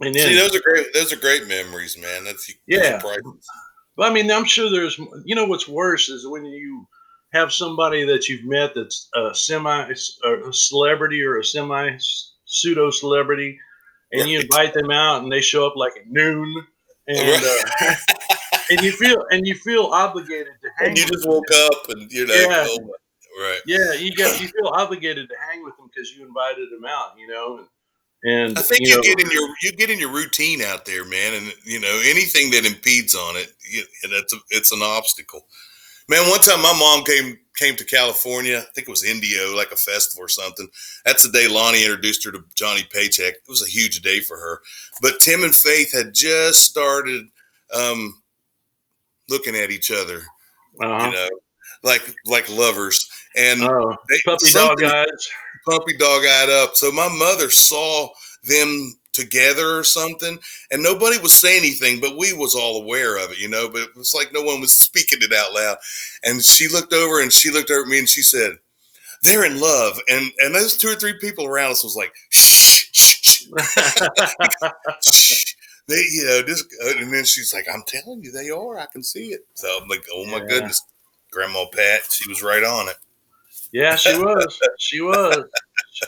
[0.00, 0.92] And then See, those are great.
[0.94, 2.24] Those are great memories, man.
[2.24, 2.98] That's Yeah.
[3.00, 3.46] priceless.
[3.96, 6.86] But I mean, I'm sure there's, you know, what's worse is when you
[7.34, 11.96] have somebody that you've met that's a semi a celebrity or a semi
[12.46, 13.58] pseudo celebrity,
[14.12, 16.66] and you invite them out and they show up like at noon,
[17.08, 17.64] and Right.
[17.80, 17.94] uh,
[18.72, 20.88] and you feel and you feel obligated to hang.
[20.88, 21.32] And you with just them.
[21.32, 22.66] woke up, and you know, Yeah.
[22.68, 22.90] oh,
[23.40, 23.60] right.
[23.66, 27.18] Yeah, you get you feel obligated to hang with them because you invited them out,
[27.18, 27.58] you know,
[28.24, 30.62] and, and I think you you, know, get in your you get in your routine
[30.62, 34.38] out there, man, and you know anything that impedes on it, you, and it's a,
[34.50, 35.46] it's an obstacle.
[36.08, 38.58] Man, one time my mom came came to California.
[38.58, 40.68] I think it was Indio, like a festival or something.
[41.04, 43.34] That's the day Lonnie introduced her to Johnny Paycheck.
[43.34, 44.60] It was a huge day for her.
[45.00, 47.26] But Tim and Faith had just started
[47.74, 48.21] um,
[49.32, 50.22] looking at each other,
[50.80, 51.06] uh-huh.
[51.06, 51.28] you know,
[51.82, 53.10] like like lovers.
[53.36, 55.30] And oh, they, puppy dog eyes.
[55.68, 56.76] puppy dog eyed up.
[56.76, 58.08] So my mother saw
[58.44, 60.38] them together or something,
[60.70, 63.68] and nobody was saying anything, but we was all aware of it, you know.
[63.68, 65.78] But it was like no one was speaking it out loud.
[66.22, 68.52] And she looked over and she looked over at me and she said,
[69.22, 72.86] "They're in love." And and those two or three people around us was like, "Shh,
[72.92, 73.48] shh, shh,
[75.10, 75.51] shh."
[75.88, 76.66] They, you know, just
[76.96, 78.78] and then she's like, "I'm telling you, they are.
[78.78, 80.46] I can see it." So I'm like, "Oh my Yeah.
[80.46, 80.82] goodness."
[81.30, 82.96] Grandma Pat, she was right on it.
[83.72, 84.60] Yeah, she was.
[84.78, 85.44] She was.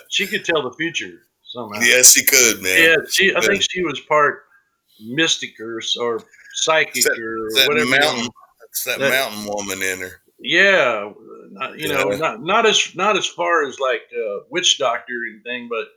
[0.09, 1.79] She could tell the future somehow.
[1.81, 2.81] Yes, she could, man.
[2.81, 3.35] Yeah, she.
[3.35, 4.43] I think she was part
[5.03, 6.21] mystic or, or
[6.53, 7.89] psychic that- or that whatever.
[7.89, 8.27] mountain.
[8.69, 10.21] It's that, That- mountain woman in her.
[10.39, 11.11] Yeah,
[11.51, 15.25] not, you know, not not as not as far as like uh, witch doctor or
[15.33, 15.87] anything, but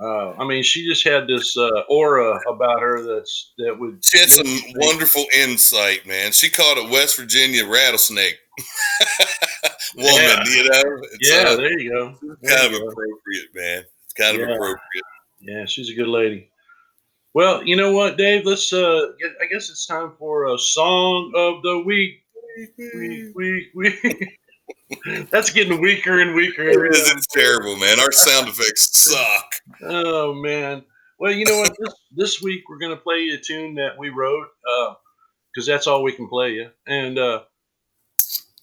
[0.00, 4.04] uh, I mean, she just had this uh, aura about her that's that would.
[4.04, 6.32] She had some make wonderful insight, man.
[6.32, 8.38] She called it West Virginia rattlesnake
[9.96, 10.14] woman.
[10.14, 10.44] Yeah.
[10.46, 12.14] You know, it's Yeah, uh, there you go.
[12.42, 12.88] There kind of go.
[12.88, 13.84] appropriate, man.
[14.04, 15.04] It's kind of appropriate.
[15.40, 16.50] Yeah, she's a good lady.
[17.34, 18.46] Well, you know what, Dave?
[18.46, 18.72] Let's.
[18.72, 22.22] Uh, get, I guess it's time for a song of the week.
[22.94, 24.28] Week, week, week.
[25.30, 26.62] That's getting weaker and weaker.
[26.68, 27.10] It is.
[27.12, 28.00] It's terrible, man.
[28.00, 29.50] Our sound effects suck.
[29.82, 30.82] Oh man.
[31.18, 31.76] Well, you know what?
[31.78, 34.46] This, this week we're gonna play you a tune that we wrote
[35.52, 37.18] because that's all we can play you, and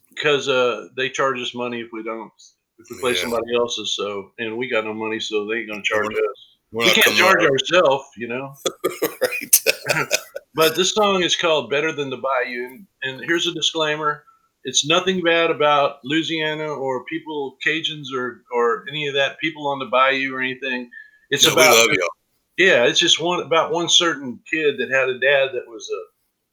[0.10, 2.32] because uh, they charge us money if we don't
[2.80, 3.22] if we play Yeah.
[3.22, 3.96] somebody else's.
[3.96, 6.42] So and we got no money, so they ain't gonna charge We're- us.
[6.72, 8.54] We're We can't charge up- ourselves, you know.
[9.22, 10.08] right.
[10.56, 14.24] But this song is called "Better Than the Bayou," and, and here's a disclaimer:
[14.66, 19.80] it's nothing bad about Louisiana or people, Cajuns, or or any of that people on
[19.80, 20.90] the bayou or anything.
[21.30, 22.10] It's No, about we love
[22.58, 26.02] yeah, it's just one about one certain kid that had a dad that was a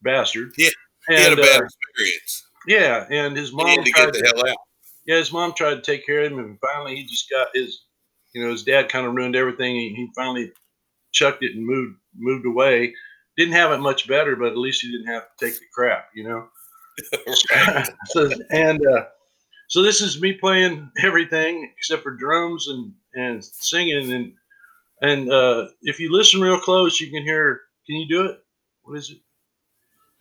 [0.03, 0.53] bastard.
[0.57, 0.69] Yeah,
[1.09, 2.45] and, He had a bad uh, experience.
[2.67, 4.57] yeah, and his mom to tried the to, hell out.
[5.05, 7.85] yeah, his mom tried to take care of him, and finally he just got his,
[8.33, 9.75] you know, his dad kind of ruined everything.
[9.75, 10.51] He, he finally
[11.13, 12.93] chucked it and moved moved away.
[13.37, 16.09] Didn't have it much better, but at least he didn't have to take the crap,
[16.13, 16.47] you know.
[18.05, 19.05] so, and uh,
[19.67, 24.33] so this is me playing everything except for drums and and singing and
[25.01, 27.61] and uh, if you listen real close, you can hear.
[27.85, 28.39] Can you do it?
[28.83, 29.17] What is it?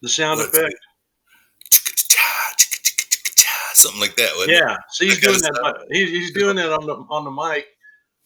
[0.02, 0.74] The sound effect.
[3.74, 4.58] Something like that, wasn't it?
[4.58, 4.76] Yeah.
[4.90, 5.86] So he's That doing that.
[5.90, 7.66] He's, he's doing that on the on the mic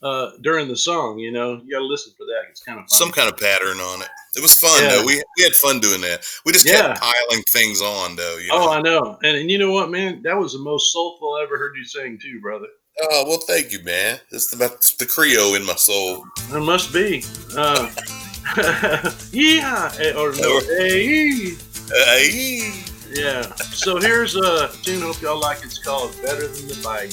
[0.02, 1.18] uh, during the song.
[1.18, 2.50] You know, you got to listen for that.
[2.50, 4.09] It's kind of Some kind of pattern on it.
[4.37, 4.90] It was fun Yeah.
[4.96, 5.04] though.
[5.06, 6.24] We we had fun doing that.
[6.44, 6.82] We just Yeah.
[6.88, 8.37] kept piling things on though.
[8.38, 8.54] You know?
[8.68, 9.18] Oh, I know.
[9.22, 10.22] And, and you know what, man?
[10.22, 12.66] That was the most soulful I ever heard you sing, too, brother.
[13.11, 14.18] Oh well, thank you, man.
[14.30, 16.24] It's about the Creole in my soul.
[16.50, 17.22] There must be.
[17.54, 17.90] Uh,
[19.32, 19.92] yeah.
[19.98, 20.61] eh, Or no.
[20.78, 21.50] Hey.
[21.90, 22.72] Hey.
[23.12, 23.42] Yeah.
[23.72, 25.02] So here's a tune.
[25.02, 25.59] Hope y'all like.
[25.62, 27.11] It's called "Better Than the Bayou."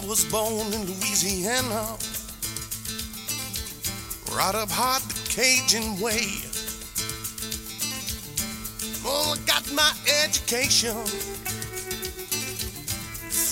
[0.00, 1.84] I was born in Louisiana,
[4.34, 6.40] right up hard the Cajun way.
[9.04, 9.92] Well, I got my
[10.24, 10.96] education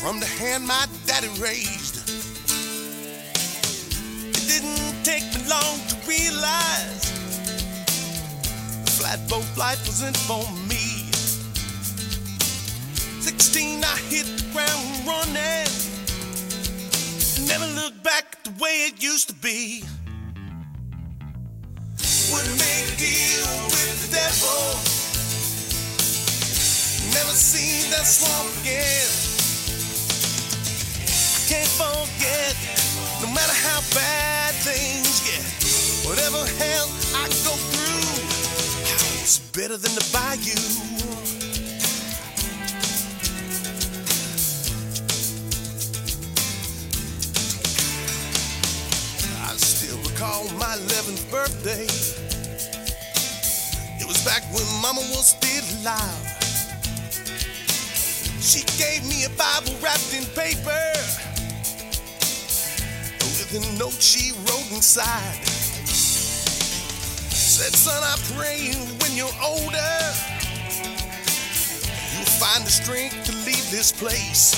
[0.00, 2.08] from the hand my daddy raised.
[4.30, 7.12] It didn't take me long to realize
[8.84, 11.12] the flatboat life wasn't for me.
[13.20, 15.57] 16, I hit the ground running.
[17.48, 19.82] Never look back the way it used to be.
[22.30, 24.60] Wouldn't make a deal with the devil.
[27.16, 29.08] Never seen that swamp again.
[31.48, 32.54] Can't forget,
[33.22, 35.40] no matter how bad things get,
[36.06, 38.28] whatever hell I go through,
[39.22, 40.87] it's better than the bayou.
[50.58, 51.86] My 11th birthday.
[54.00, 56.26] It was back when Mama was still alive.
[58.42, 60.82] She gave me a Bible wrapped in paper
[63.22, 65.44] with a note she wrote inside.
[67.30, 69.94] Said, son, I pray when you're older,
[72.14, 74.54] you'll find the strength to leave this place.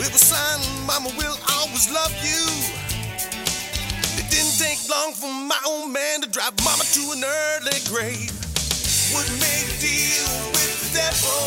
[0.00, 2.89] It was signed, Mama will always love you.
[4.30, 8.30] Didn't take long for my old man to drive Mama to an early grave.
[9.12, 11.42] Wouldn't make a deal with the devil.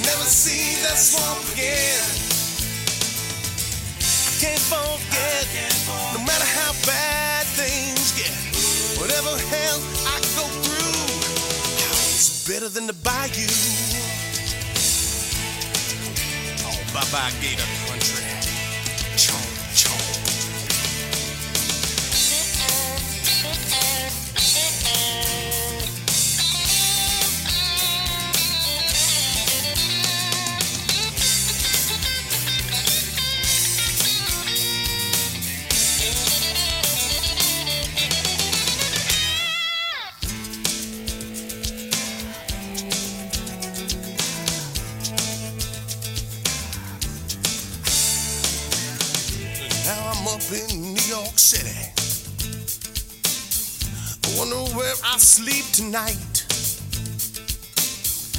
[0.00, 2.00] Never see that swamp again.
[4.40, 5.44] Can't forget,
[6.16, 8.32] no matter how bad things get,
[8.98, 11.04] whatever hell I go through,
[12.16, 13.44] it's better than the bayou.
[16.64, 17.79] Oh, bye bye, Gator
[55.80, 56.44] tonight.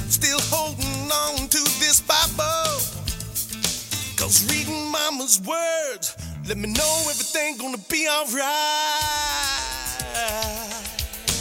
[0.06, 2.78] Still holding on to this Bible.
[4.16, 6.14] Cause reading mama's words
[6.46, 8.42] let me know everything gonna be alright.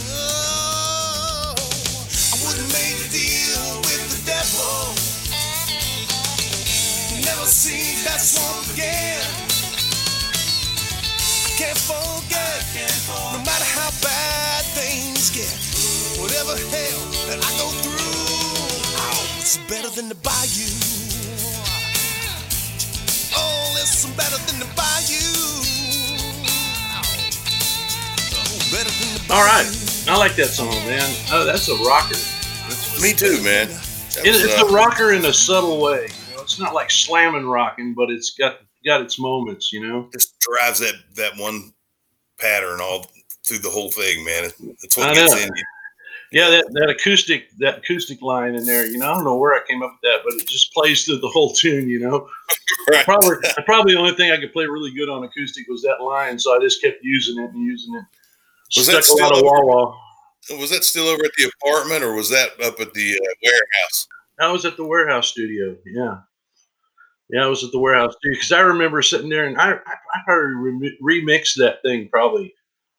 [0.09, 4.97] Oh, I wouldn't make a deal with the devil.
[7.21, 9.21] Never seen that swamp again.
[11.57, 12.65] Can't forget,
[13.33, 15.70] no matter how bad things get,
[16.51, 17.95] whatever hell that I go through,
[18.99, 20.67] oh, it's better than the bayou.
[23.35, 25.31] Oh, listen, better than the bayou.
[28.35, 29.39] Oh, better than the bayou.
[29.39, 29.67] All right,
[30.09, 31.07] I like that song, man.
[31.31, 32.19] Oh, that's a rocker.
[33.01, 33.69] Me too, man.
[33.69, 36.09] It, it's uh, a rocker in a subtle way.
[36.29, 39.71] You know, it's not like slamming rocking, but it's got got its moments.
[39.71, 40.09] You know.
[40.11, 41.73] just drives that that one
[42.39, 43.05] pattern all
[43.45, 44.49] through the whole thing, man.
[44.83, 45.39] It's what I gets know.
[45.39, 45.63] in you.
[46.31, 48.85] Yeah, that, that acoustic that acoustic line in there.
[48.85, 51.03] You know, I don't know where I came up with that, but it just plays
[51.03, 51.89] through the whole tune.
[51.89, 52.29] You know.
[52.89, 53.03] Right.
[53.03, 56.39] Probably probably the only thing I could play really good on acoustic was that line,
[56.39, 58.03] so I just kept using it and using it.
[58.77, 59.97] Was that Stuck a lot of still wah wah.
[60.59, 64.07] Was that still over at the apartment, or was that up at the uh, warehouse?
[64.39, 65.75] I was at the warehouse studio.
[65.85, 66.19] Yeah.
[67.29, 69.75] Yeah, I was at the warehouse studio because I remember sitting there and I, I,
[69.75, 72.53] I probably remi- remixed that thing probably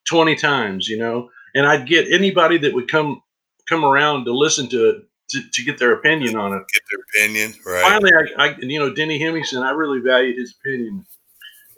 [0.08, 3.22] 20 times, you know, and I'd get anybody that would come
[3.68, 4.96] come around to listen to it
[5.30, 6.62] to, to get their opinion on it.
[6.72, 7.82] Get their opinion, right?
[7.82, 11.06] Finally, I, I, you know, Denny Hemingson, I really valued his opinion.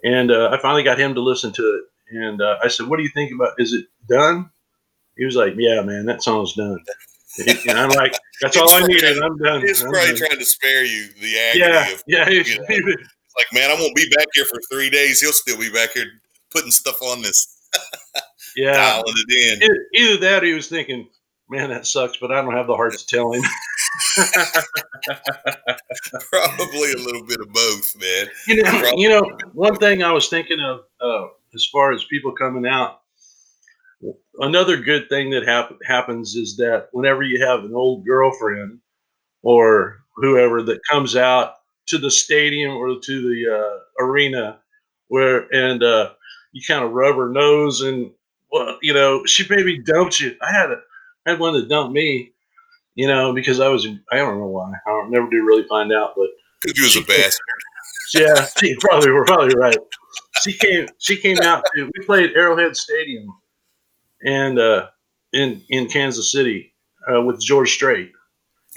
[0.03, 1.83] And uh, I finally got him to listen to it.
[2.15, 4.49] And uh, I said, What do you think about Is it done?
[5.17, 6.77] He was like, Yeah, man, that song's done.
[7.67, 9.17] And I'm like, That's all I needed.
[9.21, 9.61] I'm done.
[9.61, 12.29] He's I'm probably done." trying to spare you the agony Yeah, of yeah.
[12.29, 12.65] you know.
[12.67, 15.21] like, man, I won't be back here for three days.
[15.21, 16.05] He'll still be back here
[16.51, 17.57] putting stuff on this,
[18.55, 18.73] yeah.
[18.73, 19.63] dialing it in.
[19.63, 21.07] Either, either that or he was thinking,
[21.49, 23.43] man, that sucks, but I don't have the heart to tell him.
[26.31, 28.27] Probably a little bit of both, man.
[28.47, 32.33] you know, you know, one thing I was thinking of uh, as far as people
[32.33, 33.01] coming out,
[34.39, 38.79] another good thing that hap- happens is that whenever you have an old girlfriend
[39.43, 41.53] or whoever that comes out
[41.87, 44.59] to the stadium or to the uh, arena,
[45.07, 46.11] where and uh,
[46.51, 48.11] you kind of rub her nose and
[48.55, 50.35] well, you know, she maybe dumped you.
[50.41, 50.77] I had a,
[51.25, 52.31] I had one that dumped me,
[52.95, 54.71] you know, because I was I don't know why.
[54.87, 56.27] I don't never do really find out, but
[56.63, 57.41] Because he was a bastard.
[58.13, 59.77] yeah, she probably we're probably right.
[60.41, 63.27] She came she came out to we played Arrowhead Stadium
[64.23, 64.87] and uh
[65.33, 66.73] in in Kansas City
[67.13, 68.11] uh, with George Strait.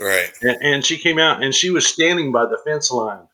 [0.00, 0.30] Right.
[0.42, 3.26] And, and she came out and she was standing by the fence line.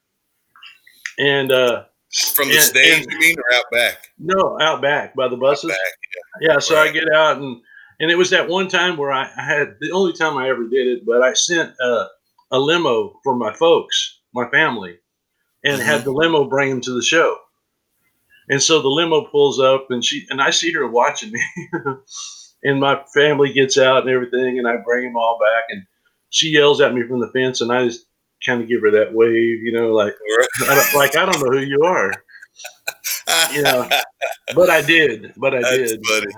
[1.19, 1.85] And uh
[2.35, 4.11] From the And- stage, and- you mean, or out back?
[4.19, 5.71] no, out back by the buses.
[5.71, 5.79] Back.
[6.41, 7.61] Yeah, so I get out and
[8.01, 10.65] and it was that one time where I, I had the only time I ever
[10.69, 12.07] did it, but I sent a,
[12.51, 14.99] a limo for my folks, my family,
[15.65, 16.05] and had mm-hmm.
[16.05, 17.37] the limo bring them to the show.
[18.49, 21.43] And so the limo pulls up and she and I see her watching me,
[22.65, 25.83] and my family gets out and everything, and I bring them all back, and
[26.31, 28.07] she yells at me from the fence, and I just
[28.45, 30.15] kind of give her that wave, you know, like
[30.69, 32.13] I don't, like I don't know who you are,
[33.53, 33.89] you know.
[34.55, 36.07] but I did, but I That's did.
[36.07, 36.33] funny.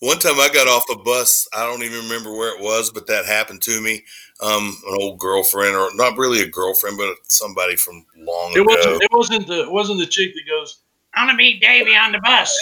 [0.00, 1.46] One time I got off a bus.
[1.54, 4.02] I don't even remember where it was, but that happened to me.
[4.42, 8.64] Um, an old girlfriend, or not really a girlfriend, but somebody from long It ago.
[8.66, 9.02] wasn't.
[9.02, 9.60] It wasn't the.
[9.62, 10.78] It wasn't the chick that goes.
[11.14, 12.58] "I'm gonna meet Davey on the bus.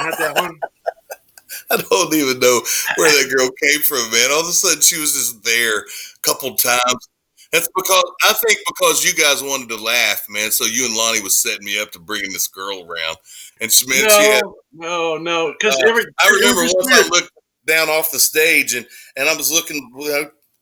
[0.00, 0.60] Not that one.
[1.70, 2.60] I don't even know
[2.96, 4.30] where that girl came from, man.
[4.30, 5.84] All of a sudden, she was just there a
[6.22, 7.08] couple times.
[7.52, 10.50] That's because I think because you guys wanted to laugh, man.
[10.50, 13.16] So you and Lonnie was setting me up to bringing this girl around,
[13.60, 14.42] and she, man, she had.
[14.72, 15.52] No, no, no.
[15.58, 15.88] Because Uh.
[16.20, 17.04] I remember once weird.
[17.04, 17.30] I looked
[17.66, 18.86] down off the stage, and
[19.16, 19.86] and I was looking,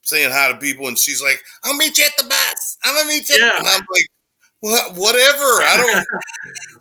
[0.03, 2.79] saying hi to people, and she's like, "I'll meet you at the bus.
[2.85, 3.59] I'm gonna meet you." at the-" Yeah.
[3.59, 4.07] And I'm like,
[4.61, 4.95] "What?
[4.97, 5.45] Whatever.
[5.63, 6.07] I don't."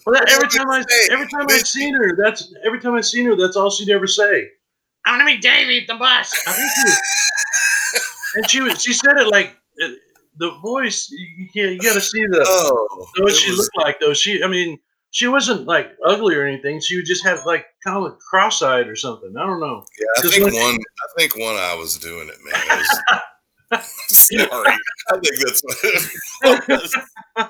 [0.06, 1.14] Well, that- every time I you say?
[1.14, 4.08] every time I've seen her, that's every time I've seen her, that's all she'd ever
[4.08, 4.48] say.
[5.06, 6.34] I want to meet Davey at the bus.
[6.48, 7.00] I think she was,
[8.36, 9.88] and she was, she said it like uh,
[10.38, 11.10] the voice.
[11.12, 11.74] You, can't.
[11.74, 14.14] You got to see the oh, what she was- looked like though.
[14.14, 14.80] She, I mean,
[15.12, 16.80] she wasn't like ugly or anything.
[16.82, 19.34] She would just have like kind of like cross-eyed or something.
[19.38, 19.84] I don't know.
[20.00, 20.76] Yeah, I think one.
[20.76, 22.62] I think one eye was doing it, man.
[22.68, 23.22] It was-
[24.08, 26.98] Sorry, I think that's what it was.
[27.38, 27.44] I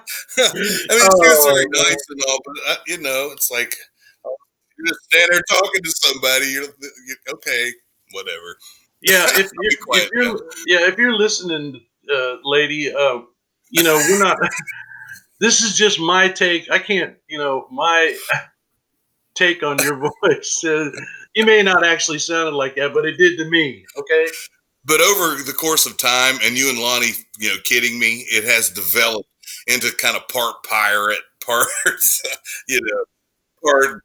[0.53, 1.83] mean, she was Oh, very man.
[1.83, 3.73] nice and all, but uh, you know, it's like
[4.77, 6.45] you're just standing there talking to somebody.
[6.47, 6.63] You're,
[7.07, 7.71] you're okay,
[8.11, 8.57] whatever.
[9.01, 11.79] Yeah, if, if, if you're yeah, if you're listening,
[12.13, 13.19] uh, lady, uh,
[13.69, 14.37] you know we're not.
[15.39, 16.69] this is just my take.
[16.69, 18.15] I can't, you know, my
[19.35, 20.63] take on your voice.
[20.63, 20.89] Uh,
[21.35, 23.85] you may not actually sound like that, but it did to me.
[23.97, 24.27] Okay.
[24.85, 28.43] But over the course of time, and you and Lonnie, you know, kidding me, it
[28.43, 29.29] has developed
[29.67, 31.67] into kind of part pirate, part,
[32.67, 33.03] you know,
[33.63, 34.01] part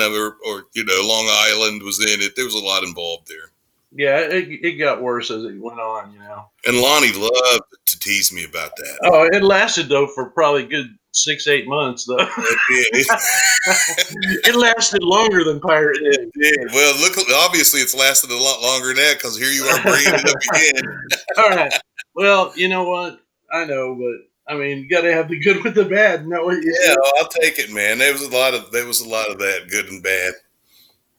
[0.00, 2.36] or, or, you know, Long Island was in it.
[2.36, 3.50] There was a lot involved there.
[3.96, 6.46] Yeah, it, it got worse as it went on, you know.
[6.66, 8.98] And Lonnie loved to tease me about that.
[9.04, 12.18] Oh, it lasted though for probably a good six, eight months though.
[12.18, 12.58] It
[12.92, 13.06] did.
[14.46, 16.20] it lasted longer than Pirate did.
[16.20, 16.72] It did.
[16.72, 20.12] Well, look, obviously it's lasted a lot longer than that because here you are bringing
[20.12, 21.08] it up again.
[21.38, 21.80] All right.
[22.16, 23.20] Well, you know what?
[23.52, 26.26] I know, but I mean, you got to have the good with the bad.
[26.26, 26.96] Know what you Yeah, said?
[27.18, 27.98] I'll take it, man.
[27.98, 30.34] There was a lot of there was a lot of that, good and bad.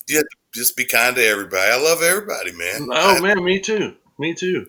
[0.08, 1.70] You have to just be kind to everybody.
[1.70, 2.88] I love everybody, man.
[2.92, 3.96] Oh I- man, me too.
[4.18, 4.66] Me too.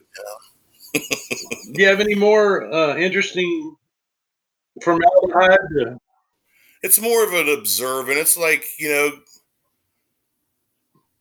[0.92, 3.76] Do you have any more uh, interesting
[4.82, 5.58] formaldehyde?
[5.78, 5.98] To,
[6.82, 8.18] it's more of an observant.
[8.18, 9.10] It's like you know,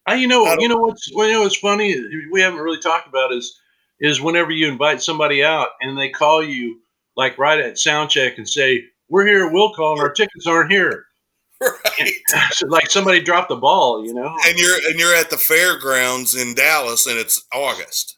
[0.08, 1.96] I, you know, I you know what's well, you know what's funny?
[2.32, 3.60] We haven't really talked about is
[4.00, 6.80] is whenever you invite somebody out and they call you
[7.16, 10.48] like right at sound check and say, "We're here at Will Call and our tickets
[10.48, 11.06] aren't here."
[11.62, 12.12] right?
[12.68, 14.36] Like somebody dropped the ball, you know?
[14.48, 18.18] and you're and you're at the fairgrounds in Dallas, and it's August,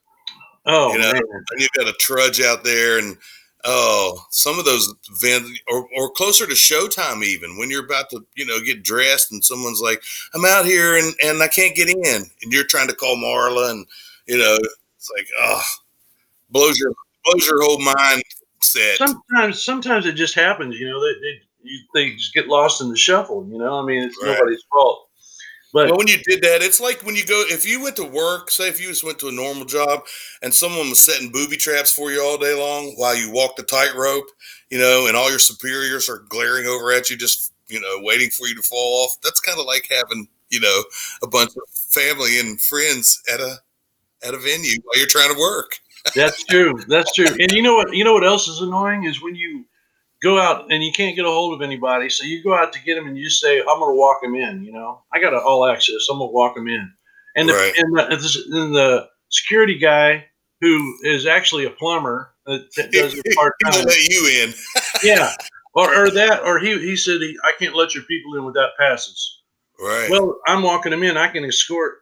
[0.65, 1.21] Oh you know, man.
[1.51, 3.17] and you've got to trudge out there, and
[3.63, 8.25] oh, some of those events, or or closer to showtime, even when you're about to,
[8.35, 10.01] you know, get dressed, and someone's like,
[10.33, 13.71] "I'm out here, and and I can't get in," and you're trying to call Marla,
[13.71, 13.85] and
[14.25, 14.57] you know,
[14.97, 15.61] it's like, oh,
[16.49, 16.93] blows your
[17.25, 18.23] blows your whole mind
[18.61, 18.97] set.
[18.97, 22.89] sometimes sometimes it just happens you know they, they, you, they just get lost in
[22.89, 24.37] the shuffle you know i mean it's Right.
[24.37, 25.07] nobody's fault
[25.73, 28.05] but Well, when you did that, it's like when you go, if you went to
[28.05, 30.05] work, say if you just went to a normal job
[30.41, 33.63] and someone was setting booby traps for you all day long while you walk the
[33.63, 34.25] tightrope,
[34.69, 38.29] you know, and all your superiors are glaring over at you, just, you know, waiting
[38.29, 39.17] for you to fall off.
[39.21, 40.83] That's kind of like having, you know,
[41.21, 43.57] a bunch of family and friends at a,
[44.23, 45.77] at a venue while you're trying to work.
[46.15, 49.21] that's true that's true and you know what you know what else is annoying is
[49.21, 49.65] when you
[50.23, 52.81] go out and you can't get a hold of anybody so you go out to
[52.83, 55.65] get them and you say i'm gonna walk them in you know i got all
[55.65, 56.91] access i'm gonna walk them in
[57.35, 60.25] and the, and, the, and the security guy
[60.61, 64.53] who is actually a plumber that, that does it part time let you in.
[65.03, 65.31] yeah
[65.75, 68.71] or, or that or he, he said he, i can't let your people in without
[68.79, 69.37] passes
[69.79, 70.09] Right.
[70.09, 71.17] Well, I'm walking them in.
[71.17, 71.99] I can escort.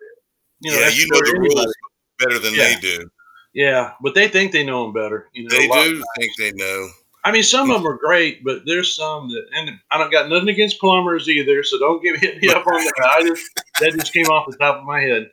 [0.61, 1.55] You know, yeah, you know the anybody.
[1.55, 1.75] rules
[2.19, 2.73] better than Yeah.
[2.73, 3.09] they do.
[3.53, 5.29] Yeah, but they think they know them better.
[5.33, 6.89] You know, They do think they know.
[7.25, 10.29] I mean, some of them are great, but there's some that, and I don't got
[10.29, 11.63] nothing against plumbers either.
[11.63, 12.93] So don't give hit me up on that.
[13.17, 13.43] I just
[13.81, 15.29] that just came off the top of my head.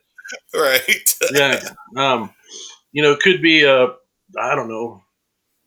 [0.55, 1.15] Right.
[1.31, 1.59] Yeah.
[1.95, 2.31] Um,
[2.93, 3.89] you know, it could be a
[4.39, 5.03] I don't know,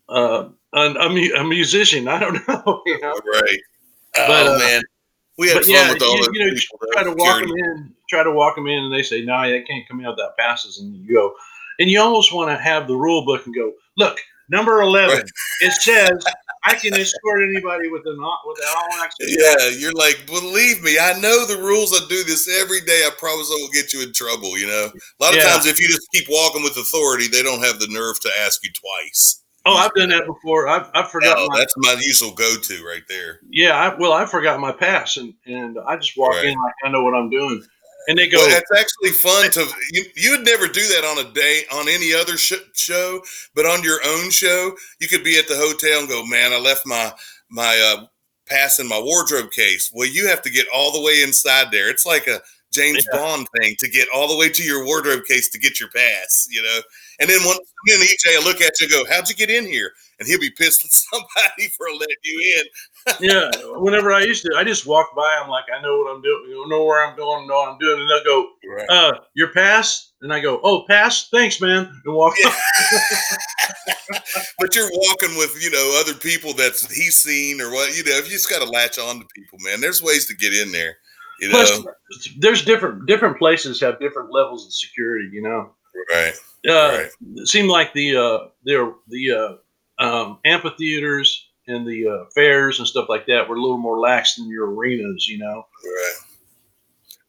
[0.09, 2.09] uh, a, a, a musician.
[2.09, 2.83] I don't know.
[2.87, 3.61] You know, Right.
[4.15, 4.83] But, oh uh, man,
[5.39, 6.57] we had fun yeah, with all you- you know,
[6.93, 9.63] try to walk them in, try to walk them in, and they say, "No, they
[9.63, 11.35] can't come in without passes." And you go,
[11.79, 15.25] and you almost want to have the rule book and go, "Look, number eleven,
[15.61, 16.11] it says
[16.65, 20.99] I can escort anybody with an with an all access." Yeah, you're like, believe me,
[20.99, 21.93] I know the rules.
[21.95, 23.03] I do this every day.
[23.07, 24.57] I promise I will get you in trouble.
[24.59, 25.51] You know, a lot of Yeah.
[25.53, 28.63] times if you just keep walking with authority, they don't have the nerve to ask
[28.65, 29.43] you twice.
[29.69, 30.69] Oh, I've done that before.
[30.69, 31.43] I've I've forgotten.
[31.43, 33.41] No, my, that's my usual go-to right there.
[33.51, 36.45] yeah, I, well, I forgot my pass, and and I just walk Right.
[36.47, 37.65] in like I know what I'm doing,
[38.09, 40.05] and they go, Well, it's actually fun to you.
[40.17, 43.21] You would never do that on a day on any other sh- show,
[43.55, 46.59] but on your own show, you could be at the hotel and go, "Man, I
[46.59, 47.13] left my
[47.51, 48.07] my uh,
[48.49, 51.91] pass in my wardrobe case." Well, you have to get all the way inside there.
[51.91, 52.41] It's like a
[52.73, 53.19] James Yeah.
[53.19, 56.47] Bond thing to get all the way to your wardrobe case to get your pass.
[56.51, 56.81] You know,
[57.21, 59.67] and then one then EJ will look at you and go, "How'd you get in
[59.67, 62.65] here?" And he'll be pissed at somebody for letting you in.
[63.21, 63.51] yeah.
[63.79, 65.39] Whenever I used to, I just walk by.
[65.43, 66.45] I'm like, I know what I'm doing.
[66.49, 67.47] You know where I'm going.
[67.47, 68.87] Know what I'm doing, and they'll go, Right.
[68.89, 70.13] uh, your pass?
[70.23, 71.29] And I go, oh, pass?
[71.29, 71.93] Thanks, man.
[72.05, 72.53] And walk Yeah.
[74.59, 78.17] but you're walking with you know other people that's he's seen or what you know.
[78.17, 79.81] You just got to latch on to people, man.
[79.81, 80.97] There's ways to get in there.
[81.41, 85.29] You know, Plus, there's different different places have different levels of security.
[85.33, 85.75] You know,
[86.11, 86.35] right?
[86.69, 87.11] uh, Right.
[87.37, 92.87] it seemed like the uh, the the uh, um, amphitheaters and the uh, fairs and
[92.87, 95.27] stuff like that were a little more lax than your arenas.
[95.27, 96.15] You know, Right.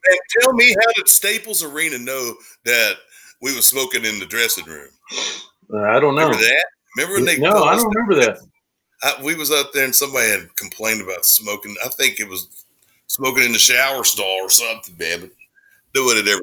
[0.10, 2.94] And tell me, how did Staples Arena know that
[3.42, 4.90] we were smoking in the dressing room?
[5.74, 6.28] uh, I don't know.
[6.30, 6.66] Remember that?
[6.96, 8.40] Remember when they No, I don't remember that.
[9.04, 11.76] I, we was out there and somebody had complained about smoking.
[11.84, 12.66] I think it was
[13.08, 15.22] smoking in the shower stall or something, man.
[15.22, 15.32] But
[15.94, 16.42] no one had ever.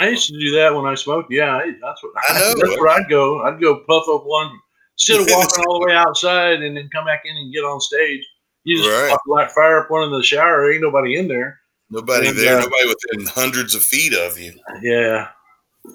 [0.00, 1.30] I used to do that when I smoked.
[1.32, 2.54] Yeah, I, that's what I know.
[2.58, 3.42] that's where I'd go.
[3.42, 4.50] I'd go puff up one
[4.98, 7.80] instead of walking all the way outside and then come back in and get on
[7.80, 8.26] stage.
[8.64, 9.16] You just Right.
[9.26, 10.70] like fire up one in the shower.
[10.72, 11.60] Ain't nobody in there.
[11.90, 14.52] Nobody And, there, uh, nobody within hundreds of feet of you.
[14.82, 15.28] Yeah,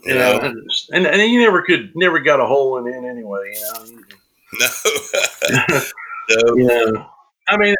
[0.05, 0.53] You yeah, know?
[0.93, 3.51] and and you never could never got a hole in it anyway.
[3.53, 4.03] You know.
[4.59, 5.81] No.
[6.29, 6.55] no.
[6.55, 7.05] Yeah.
[7.47, 7.75] I mean,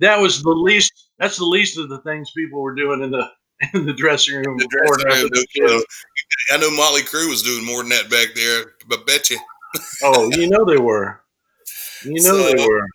[0.00, 1.10] that was the least.
[1.18, 3.28] That's the least of the things people were doing in the
[3.72, 5.30] in the dressing room The dressing
[5.62, 5.82] room.
[6.52, 9.38] I know Mötley Crüe was doing more than that back there, but bet you.
[10.02, 11.20] Oh, you know they were.
[12.02, 12.86] You know they were.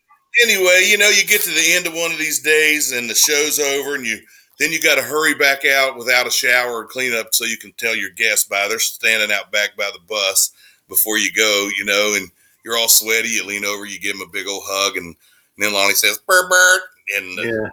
[0.43, 3.15] Anyway, you know, you get to the end of one of these days and the
[3.15, 4.19] show's over, and you
[4.59, 7.57] then you got to hurry back out without a shower and clean up so you
[7.57, 8.67] can tell your guests by.
[8.67, 10.51] They're standing out back by the bus
[10.89, 12.29] before you go, you know, and
[12.63, 13.29] you're all sweaty.
[13.29, 15.15] You lean over, you give them a big old hug, and,
[15.57, 16.81] then Lonnie says, "Bert, Bert,"
[17.17, 17.69] and uh, Yeah.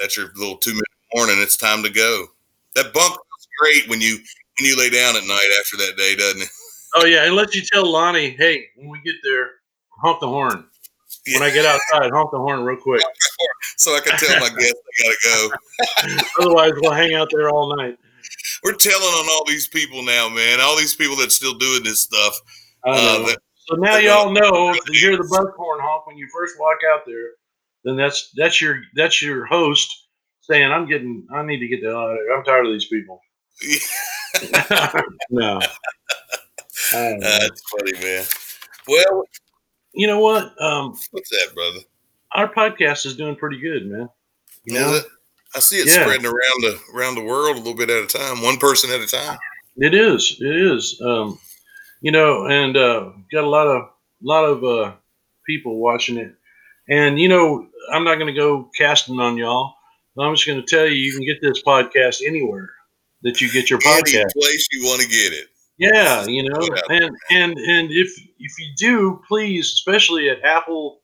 [0.00, 1.36] that's your little two minute warning.
[1.40, 2.26] It's time to go.
[2.74, 4.16] That bunk feels great when you
[4.60, 6.48] when you lay down at night after that day, doesn't it?
[6.94, 9.50] Oh yeah, and let you tell Lonnie, hey, when we get there,
[10.02, 10.66] honk the horn.
[11.34, 13.02] When I get outside, honk the horn real quick.
[13.76, 16.22] So I can tell my guests they gotta go.
[16.40, 17.96] Otherwise, we'll hang out there all night.
[18.64, 20.60] We're telling on all these people now, man.
[20.60, 22.38] All these people that's still doing this stuff.
[22.84, 23.38] Uh, that-
[23.68, 26.78] so now y'all know if you hear the bus horn honk when you first walk
[26.92, 27.30] out there,
[27.84, 30.01] then that's that's your that's your host
[30.42, 32.36] saying, "I'm getting, I need to get the hell out of here.
[32.36, 33.20] I'm tired of these people."
[35.30, 35.60] no.
[36.94, 37.38] I don't know.
[37.38, 38.24] That's funny, man.
[38.88, 39.24] Well,
[39.94, 40.60] you know what?
[40.60, 41.78] Um, what's that, brother?
[42.34, 44.08] our podcast is doing pretty good, man.
[44.64, 44.94] You know?
[44.94, 45.06] Is it?
[45.54, 46.02] I see it Yeah.
[46.02, 49.00] spreading around the around the world a little bit at a time, one person at
[49.02, 49.38] a time.
[49.76, 50.38] It is.
[50.40, 50.98] It is.
[51.04, 51.38] Um,
[52.00, 53.90] you know, and uh, got a lot of
[54.22, 54.92] lot of uh,
[55.46, 56.34] people watching it.
[56.88, 59.74] And you know, I'm not going to go casting on y'all.
[60.18, 62.70] I'm just going to tell you, you can get this podcast anywhere
[63.22, 64.14] that you get your podcast.
[64.14, 65.46] Any place you want to get it.
[65.78, 71.00] Yeah, you know, and and and if if you do, please, especially at Apple,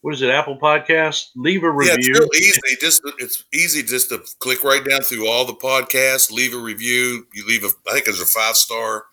[0.00, 1.92] what is it, Apple Podcast, leave a review.
[1.92, 2.76] Yeah, it's real easy.
[2.80, 7.26] Just it's easy just to click right down through all the podcasts, leave a review.
[7.34, 9.04] You leave a, I think it's a five star.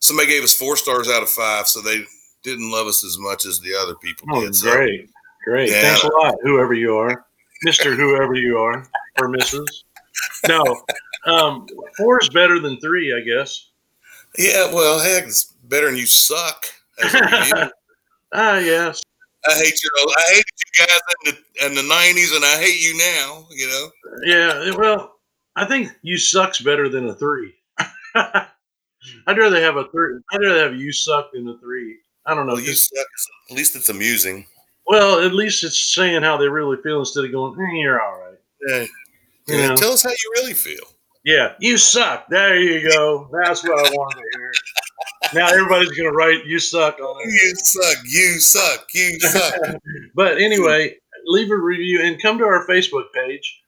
[0.00, 2.02] Somebody gave us four stars out of five, so they
[2.42, 4.54] didn't love us as much as the other people Oh, did.
[4.56, 5.08] So great,
[5.44, 5.70] great.
[5.70, 5.80] Yeah.
[5.82, 7.24] Thanks a lot, whoever you are,
[7.62, 8.86] Mister, whoever you are,
[9.20, 9.66] or Mrs.
[10.48, 10.82] No,
[11.26, 13.70] um, four is better than three, I guess.
[14.38, 16.64] yeah, well, heck, it's better than you suck.
[17.02, 17.70] As a review.
[18.34, 19.00] Ah, yes,
[19.46, 19.90] I hate you.
[20.16, 23.46] I hated you guys in the in the nineties, and I hate you now.
[23.50, 23.90] You know.
[24.24, 24.76] yeah.
[24.76, 25.16] Well,
[25.56, 27.54] I think you sucks better than a three.
[28.14, 30.18] I'd rather have a three.
[30.32, 31.98] I'd rather have you suck than a three.
[32.26, 32.54] I don't know.
[32.54, 33.06] Well, you suck.
[33.50, 34.46] At least it's amusing.
[34.86, 38.18] Well, at least it's saying how they really feel instead of going, eh, "You're all
[38.18, 38.86] right." Yeah.
[39.48, 39.74] You Yeah?
[39.74, 40.84] Tell us how you really feel.
[41.24, 42.26] Yeah, you suck.
[42.28, 43.28] There you go.
[43.32, 44.52] That's what I wanted to hear.
[45.34, 47.32] Now everybody's gonna write "you suck" on it.
[47.32, 48.04] You suck.
[48.04, 48.86] You suck.
[48.94, 49.54] You suck.
[50.14, 53.60] But anyway, leave a review and come to our Facebook page,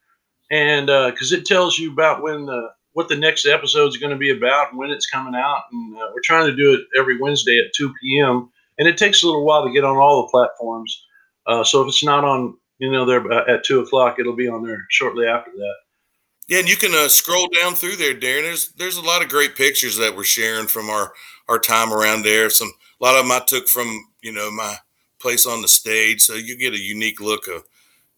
[0.50, 4.16] and because it tells you about when the what the next episode is going to
[4.18, 5.64] be about and when it's coming out.
[5.70, 8.50] And uh, we're trying to do it every Wednesday at 2 p.m.
[8.78, 11.06] And it takes a little while to get on all the platforms.
[11.46, 14.48] Uh, so if it's not on, you know, there uh, at two o'clock, it'll be
[14.48, 15.74] on there shortly after that.
[16.46, 18.42] Yeah, and you can uh, scroll down through there, Darren.
[18.42, 21.12] There's there's a lot of great pictures that we're sharing from our
[21.48, 22.50] our time around there.
[22.50, 22.70] Some
[23.00, 24.76] a lot of them I took from you know my
[25.18, 27.64] place on the stage, so you get a unique look of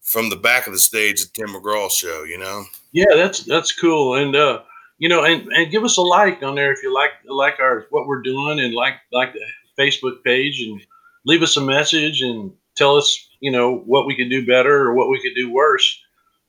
[0.01, 2.23] from the back of the stage at Tim McGraw show.
[2.23, 2.65] You know.
[2.91, 4.61] Yeah, that's that's cool, and uh,
[4.97, 7.87] you know, and, and give us a like on there if you like like our
[7.91, 9.45] what we're doing, and like like the
[9.77, 10.81] Facebook page, and
[11.25, 14.93] leave us a message and tell us you know what we could do better or
[14.93, 15.99] what we could do worse,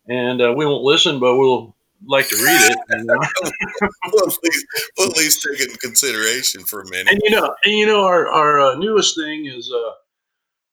[0.09, 1.75] and uh, we won't listen, but we'll
[2.07, 2.79] like to read it.
[2.91, 3.19] You know?
[4.13, 4.67] we'll, at least,
[4.97, 7.13] we'll at least take it in consideration for a minute.
[7.13, 9.93] and you know, and you know, our our uh, newest thing is uh,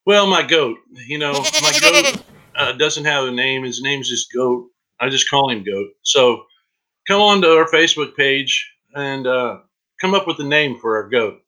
[0.06, 0.78] well, my goat.
[1.08, 2.24] You know, my goat
[2.56, 3.64] uh, doesn't have a name.
[3.64, 4.70] His name's just Goat.
[5.00, 5.90] I just call him Goat.
[6.04, 6.44] So
[7.08, 9.60] come on to our Facebook page and uh,
[10.00, 11.42] come up with a name for our goat.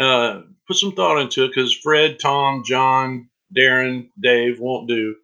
[0.00, 5.14] Uh, put some thought into it because Fred, Tom, John, Darren, Dave won't do.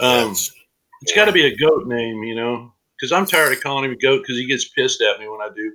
[0.00, 3.84] Um, it's got to be a goat name, you know, because I'm tired of calling
[3.84, 5.72] him a goat because he gets pissed at me when I do.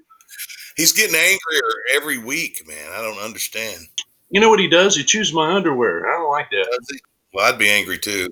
[0.75, 2.91] he's getting angrier every week, man.
[2.93, 3.87] I don't understand.
[4.29, 4.95] You know what he does?
[4.95, 6.07] He chews my underwear.
[6.07, 6.79] I don't like that.
[7.33, 8.29] Well, I'd be angry too.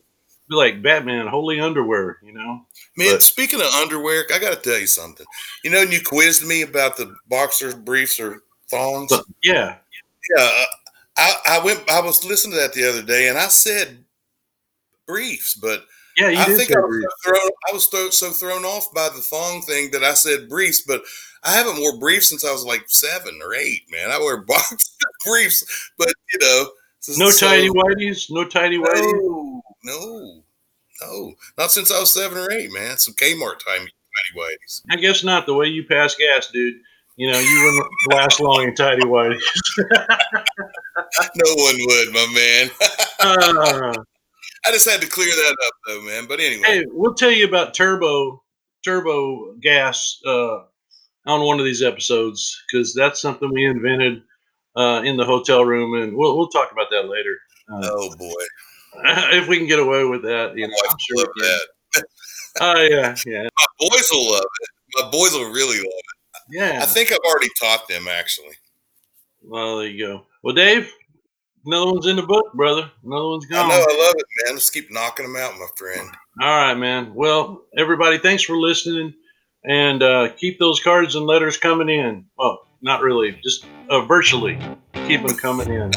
[0.49, 2.66] Be like Batman, holy underwear, you know?
[2.97, 5.26] Man, But- speaking of underwear, I got to tell you something.
[5.64, 9.12] You know, when you quizzed me about the boxers, briefs, or thongs.
[9.43, 9.76] Yeah,
[10.36, 10.66] Yeah, uh,
[11.18, 11.90] I, I went.
[11.90, 14.06] I was listening to that the other day, and I said
[15.08, 15.86] briefs, but
[16.18, 19.10] yeah, you I think I was, so thrown, I was so, so thrown off by
[19.10, 20.82] the thong thing that I said briefs.
[20.82, 21.04] But
[21.44, 23.82] I haven't wore briefs since I was like seven or eight.
[23.90, 26.70] Man, I wear box briefs, but you know,
[27.18, 29.12] No so- tidy whities, no tidy whities.
[29.14, 30.44] No, no,
[31.02, 32.98] No, not since I was seven or eight, man.
[32.98, 34.82] Some Kmart time tidy whities.
[34.92, 35.46] I guess not.
[35.46, 36.76] The way you pass gas, dude.
[37.22, 39.44] You know, you wouldn't last long in tidy whities.
[41.36, 42.72] No one would, my man.
[43.20, 43.94] Uh,
[44.66, 46.26] I just had to clear that up, though, man.
[46.28, 48.42] But anyway, hey, we'll tell you about turbo
[48.84, 50.62] turbo gas uh,
[51.28, 54.24] on one of these episodes because that's something we invented
[54.76, 57.38] uh, in the hotel room, and we'll we'll talk about that later
[57.72, 58.44] uh, oh boy,
[59.36, 60.54] if we can get away with that.
[60.56, 61.68] You know, I'm sure love that.
[62.60, 64.70] Oh yeah, yeah, My boys will love it.
[64.96, 66.21] My boys will really love it.
[66.52, 66.80] Yeah.
[66.82, 68.56] I think I've already taught them actually.
[69.43, 70.26] Well, there you go.
[70.43, 70.91] Well, Dave,
[71.66, 72.89] another one's in the book, brother.
[73.04, 73.66] Another one's gone.
[73.66, 74.56] I know, I love it, man.
[74.56, 76.10] Let's keep knocking them out, my friend.
[76.41, 77.14] All right, man.
[77.14, 79.14] Well, everybody, thanks for listening,
[79.66, 82.26] and uh, keep those cards and letters coming in.
[82.38, 84.60] Well, not really, just uh, virtually
[85.08, 85.91] keep them coming in.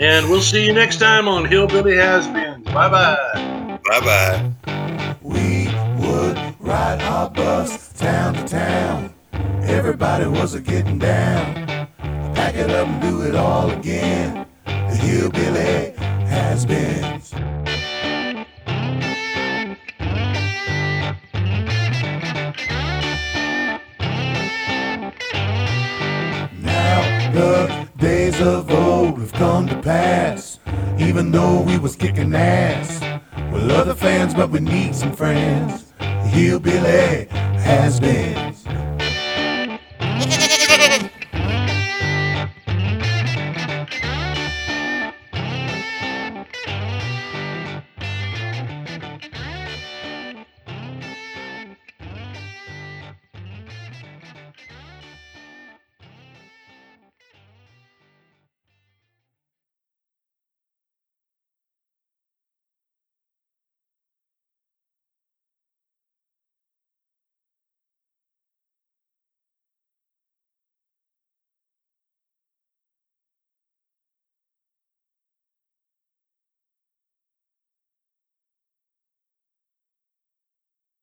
[0.00, 2.64] And we'll see you next time on Hillbilly Has-Beens.
[2.66, 3.78] Bye bye.
[3.88, 5.18] Bye bye.
[5.22, 5.66] We
[5.98, 9.14] would ride our bus town to town.
[9.68, 11.54] Everybody was a getting down.
[12.34, 14.46] Pack it up and do it all again.
[14.64, 15.92] The hillbilly
[16.26, 17.20] has been.
[26.62, 30.60] Now the days of old have come to pass.
[30.98, 33.02] Even though we was kicking ass.
[33.52, 35.92] We're other fans, but we need some friends.
[35.98, 37.26] The hillbilly
[37.60, 38.47] has been.